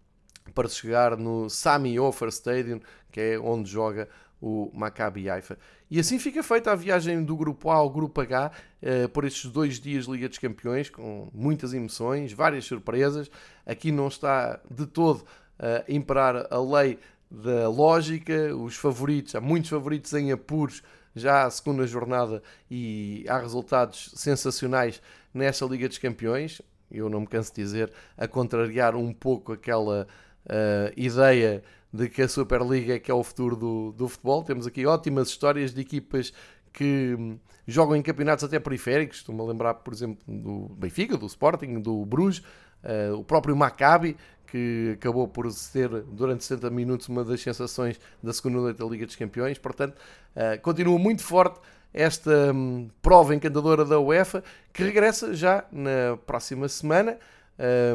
para 0.52 0.68
chegar 0.68 1.16
no 1.16 1.48
Sami 1.48 2.00
Ofer 2.00 2.28
Stadium, 2.28 2.80
que 3.12 3.20
é 3.20 3.38
onde 3.38 3.70
joga 3.70 4.08
o 4.40 4.72
Maccabi 4.74 5.30
Haifa. 5.30 5.56
E 5.88 6.00
assim 6.00 6.18
fica 6.18 6.42
feita 6.42 6.72
a 6.72 6.74
viagem 6.74 7.22
do 7.22 7.36
Grupo 7.36 7.70
A 7.70 7.76
ao 7.76 7.88
Grupo 7.88 8.20
H 8.20 8.50
uh, 8.82 9.08
por 9.10 9.24
estes 9.24 9.48
dois 9.50 9.78
dias 9.78 10.06
Liga 10.06 10.28
dos 10.28 10.38
Campeões, 10.38 10.90
com 10.90 11.30
muitas 11.32 11.72
emoções, 11.72 12.32
várias 12.32 12.64
surpresas. 12.64 13.30
Aqui 13.64 13.92
não 13.92 14.08
está 14.08 14.58
de 14.68 14.84
todo 14.84 15.24
a 15.60 15.80
uh, 15.80 15.84
imperar 15.92 16.48
a 16.50 16.58
lei 16.58 16.98
da 17.30 17.68
lógica, 17.68 18.54
os 18.56 18.74
favoritos, 18.74 19.34
há 19.36 19.40
muitos 19.40 19.70
favoritos 19.70 20.12
em 20.14 20.32
apuros 20.32 20.82
já 21.18 21.44
a 21.44 21.50
segunda 21.50 21.86
jornada 21.86 22.42
e 22.70 23.24
há 23.28 23.38
resultados 23.38 24.12
sensacionais 24.14 25.02
nesta 25.32 25.64
Liga 25.66 25.88
dos 25.88 25.98
Campeões. 25.98 26.62
Eu 26.90 27.08
não 27.08 27.20
me 27.20 27.26
canso 27.26 27.54
de 27.54 27.62
dizer, 27.62 27.92
a 28.16 28.26
contrariar 28.26 28.96
um 28.96 29.12
pouco 29.12 29.52
aquela 29.52 30.06
uh, 30.46 30.92
ideia 30.96 31.62
de 31.92 32.08
que 32.08 32.22
a 32.22 32.28
Superliga 32.28 32.94
é 32.94 32.98
que 32.98 33.10
é 33.10 33.14
o 33.14 33.22
futuro 33.22 33.56
do, 33.56 33.92
do 33.92 34.08
futebol. 34.08 34.42
Temos 34.42 34.66
aqui 34.66 34.86
ótimas 34.86 35.28
histórias 35.28 35.72
de 35.72 35.80
equipas 35.80 36.32
que 36.72 37.16
hum, 37.18 37.38
jogam 37.66 37.96
em 37.96 38.02
campeonatos 38.02 38.44
até 38.44 38.58
periféricos. 38.58 39.18
Estou-me 39.18 39.40
a 39.40 39.44
lembrar, 39.44 39.74
por 39.74 39.92
exemplo, 39.92 40.18
do 40.26 40.74
Benfica, 40.74 41.16
do 41.16 41.26
Sporting, 41.26 41.80
do 41.80 42.04
Bruges, 42.04 42.42
uh, 42.84 43.14
o 43.16 43.24
próprio 43.24 43.56
Maccabi, 43.56 44.16
que 44.50 44.92
acabou 44.94 45.28
por 45.28 45.50
ser 45.52 45.88
durante 45.88 46.44
60 46.44 46.70
minutos 46.70 47.08
uma 47.08 47.24
das 47.24 47.40
sensações 47.40 48.00
da 48.22 48.32
segunda 48.32 48.58
noite 48.58 48.78
da 48.78 48.86
Liga 48.86 49.06
dos 49.06 49.16
Campeões. 49.16 49.58
Portanto, 49.58 49.94
uh, 50.34 50.60
continua 50.62 50.98
muito 50.98 51.22
forte 51.22 51.60
esta 51.92 52.52
um, 52.52 52.88
prova 53.00 53.34
encantadora 53.34 53.84
da 53.84 53.98
UEFA, 53.98 54.42
que 54.72 54.82
regressa 54.82 55.34
já 55.34 55.64
na 55.72 56.16
próxima 56.26 56.68
semana. 56.68 57.18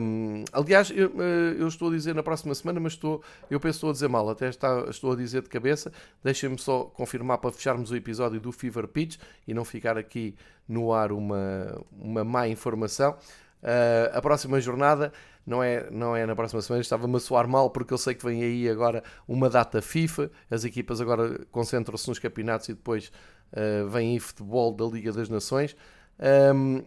Um, 0.01 0.43
aliás, 0.51 0.91
eu, 0.93 1.14
eh, 1.22 1.56
eu, 1.58 1.68
estou 1.70 1.88
a 1.88 1.91
dizer 1.91 2.14
na 2.14 2.22
próxima 2.22 2.54
semana, 2.54 2.82
mas 2.82 2.93
estou, 2.93 3.24
eu 3.49 3.60
penso 3.62 3.78
estou 3.78 3.91
a 3.91 3.93
dizer 3.93 4.10
mal, 4.10 4.30
até 4.30 4.49
está, 4.49 4.86
estou 4.89 5.14
a 5.14 5.16
dizer 5.16 5.41
de 5.41 5.47
cabeça. 5.47 5.91
Deixem-me 6.22 6.58
só 6.58 6.84
confirmar 6.84 7.38
para 7.38 7.51
fecharmos 7.51 7.91
o 7.91 7.95
episódio 7.95 8.41
do 8.41 8.51
Fever 8.51 8.88
Pitch 8.88 9.18
e 9.47 9.54
não 9.54 9.64
ficar 9.64 9.97
aqui 9.97 10.36
no 10.68 10.91
ar 10.91 11.12
uma, 11.12 11.82
uma 11.97 12.24
má 12.26 12.47
informação. 12.47 13.16
Uh, 13.64 14.18
a 14.18 14.22
próxima 14.22 14.60
jornada 14.60 15.14
não 15.46 15.62
é, 15.62 15.89
não 15.91 16.16
é 16.16 16.26
na 16.26 16.36
próxima 16.36 16.62
semana, 16.62 16.82
estava-me 16.82 17.16
a 17.18 17.20
soar 17.20 17.48
mal 17.48 17.70
porque 17.70 17.94
eu 17.94 17.98
sei 17.98 18.16
que 18.16 18.26
vem 18.26 18.44
aí 18.44 18.70
agora 18.70 19.04
uma 19.28 19.50
data 19.50 19.82
FIFA, 19.82 20.32
as 20.50 20.64
equipas 20.64 21.02
agora 21.02 21.46
concentram-se 21.52 22.08
nos 22.08 22.20
campeonatos 22.20 22.70
e 22.70 22.74
depois 22.74 23.12
uh, 23.52 23.88
vem 23.89 24.12
aí 24.12 24.20
futebol 24.20 24.74
da 24.74 24.86
Liga 24.86 25.12
das 25.12 25.30
Nações. 25.30 25.76
Um, 26.56 26.84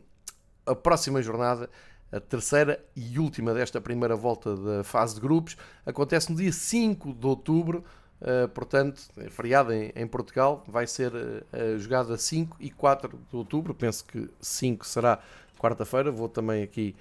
a 0.64 0.74
próxima 0.74 1.20
jornada, 1.20 1.68
a 2.10 2.18
terceira 2.18 2.82
e 2.94 3.18
última 3.18 3.52
desta 3.52 3.80
primeira 3.80 4.16
volta 4.16 4.56
da 4.56 4.82
fase 4.82 5.14
de 5.14 5.20
grupos, 5.20 5.56
acontece 5.84 6.30
no 6.30 6.36
dia 6.36 6.52
5 6.52 7.12
de 7.12 7.26
outubro. 7.26 7.84
Uh, 8.18 8.48
portanto, 8.48 9.02
é 9.18 9.28
feriado 9.28 9.74
em, 9.74 9.92
em, 9.94 10.06
Portugal, 10.06 10.64
vai 10.66 10.86
ser 10.86 11.12
uh, 11.12 11.78
jogada 11.78 12.16
5 12.16 12.56
e 12.58 12.70
4 12.70 13.20
de 13.30 13.36
outubro. 13.36 13.74
Penso 13.74 14.06
que 14.06 14.30
5 14.40 14.86
será 14.86 15.18
quarta-feira, 15.58 16.10
vou 16.10 16.28
também 16.28 16.62
aqui 16.62 16.96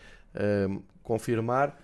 confirmar. 1.05 1.79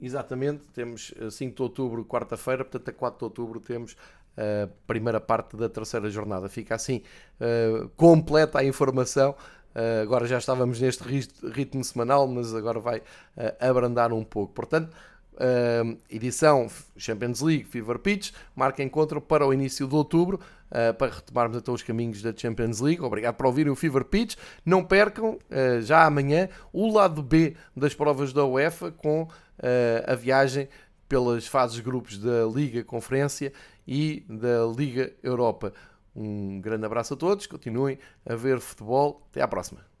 Exatamente, 0.00 0.66
temos 0.68 1.14
5 1.30 1.54
de 1.54 1.62
outubro, 1.62 2.04
quarta-feira, 2.04 2.64
portanto, 2.64 2.88
a 2.88 2.92
4 2.92 3.18
de 3.18 3.24
outubro 3.24 3.60
temos 3.60 3.96
a 4.36 4.68
primeira 4.86 5.20
parte 5.20 5.56
da 5.56 5.68
terceira 5.68 6.10
jornada. 6.10 6.48
Fica 6.48 6.74
assim 6.74 7.02
uh, 7.40 7.88
completa 7.90 8.58
a 8.58 8.64
informação. 8.64 9.34
Agora 10.00 10.24
já 10.24 10.38
estávamos 10.38 10.80
neste 10.80 11.02
ritmo 11.02 11.82
semanal, 11.82 12.28
mas 12.28 12.54
agora 12.54 12.78
vai 12.78 13.02
abrandar 13.58 14.12
um 14.12 14.22
pouco. 14.22 14.52
Portanto, 14.52 14.96
edição 16.08 16.68
Champions 16.96 17.40
League 17.40 17.64
Fever 17.64 17.98
Pitch 17.98 18.32
marca 18.54 18.84
encontro 18.84 19.20
para 19.20 19.44
o 19.44 19.52
início 19.52 19.88
de 19.88 19.94
outubro 19.96 20.38
para 20.98 21.12
retomarmos 21.12 21.56
então 21.56 21.74
os 21.74 21.82
caminhos 21.82 22.20
da 22.22 22.32
Champions 22.36 22.80
League. 22.80 23.02
Obrigado 23.02 23.34
por 23.34 23.46
ouvirem 23.46 23.72
o 23.72 23.76
Fever 23.76 24.04
Pitch. 24.04 24.36
Não 24.64 24.84
percam 24.84 25.38
já 25.82 26.04
amanhã 26.04 26.48
o 26.72 26.92
lado 26.92 27.22
B 27.22 27.56
das 27.76 27.94
provas 27.94 28.32
da 28.32 28.44
UEFA 28.44 28.90
com 28.90 29.28
a 30.06 30.14
viagem 30.14 30.68
pelas 31.08 31.46
fases 31.46 31.80
grupos 31.80 32.18
da 32.18 32.44
Liga 32.46 32.82
Conferência 32.82 33.52
e 33.86 34.24
da 34.28 34.64
Liga 34.76 35.12
Europa. 35.22 35.72
Um 36.16 36.60
grande 36.60 36.86
abraço 36.86 37.14
a 37.14 37.16
todos, 37.16 37.46
continuem 37.46 37.98
a 38.24 38.34
ver 38.34 38.60
futebol. 38.60 39.26
Até 39.30 39.42
à 39.42 39.48
próxima. 39.48 39.93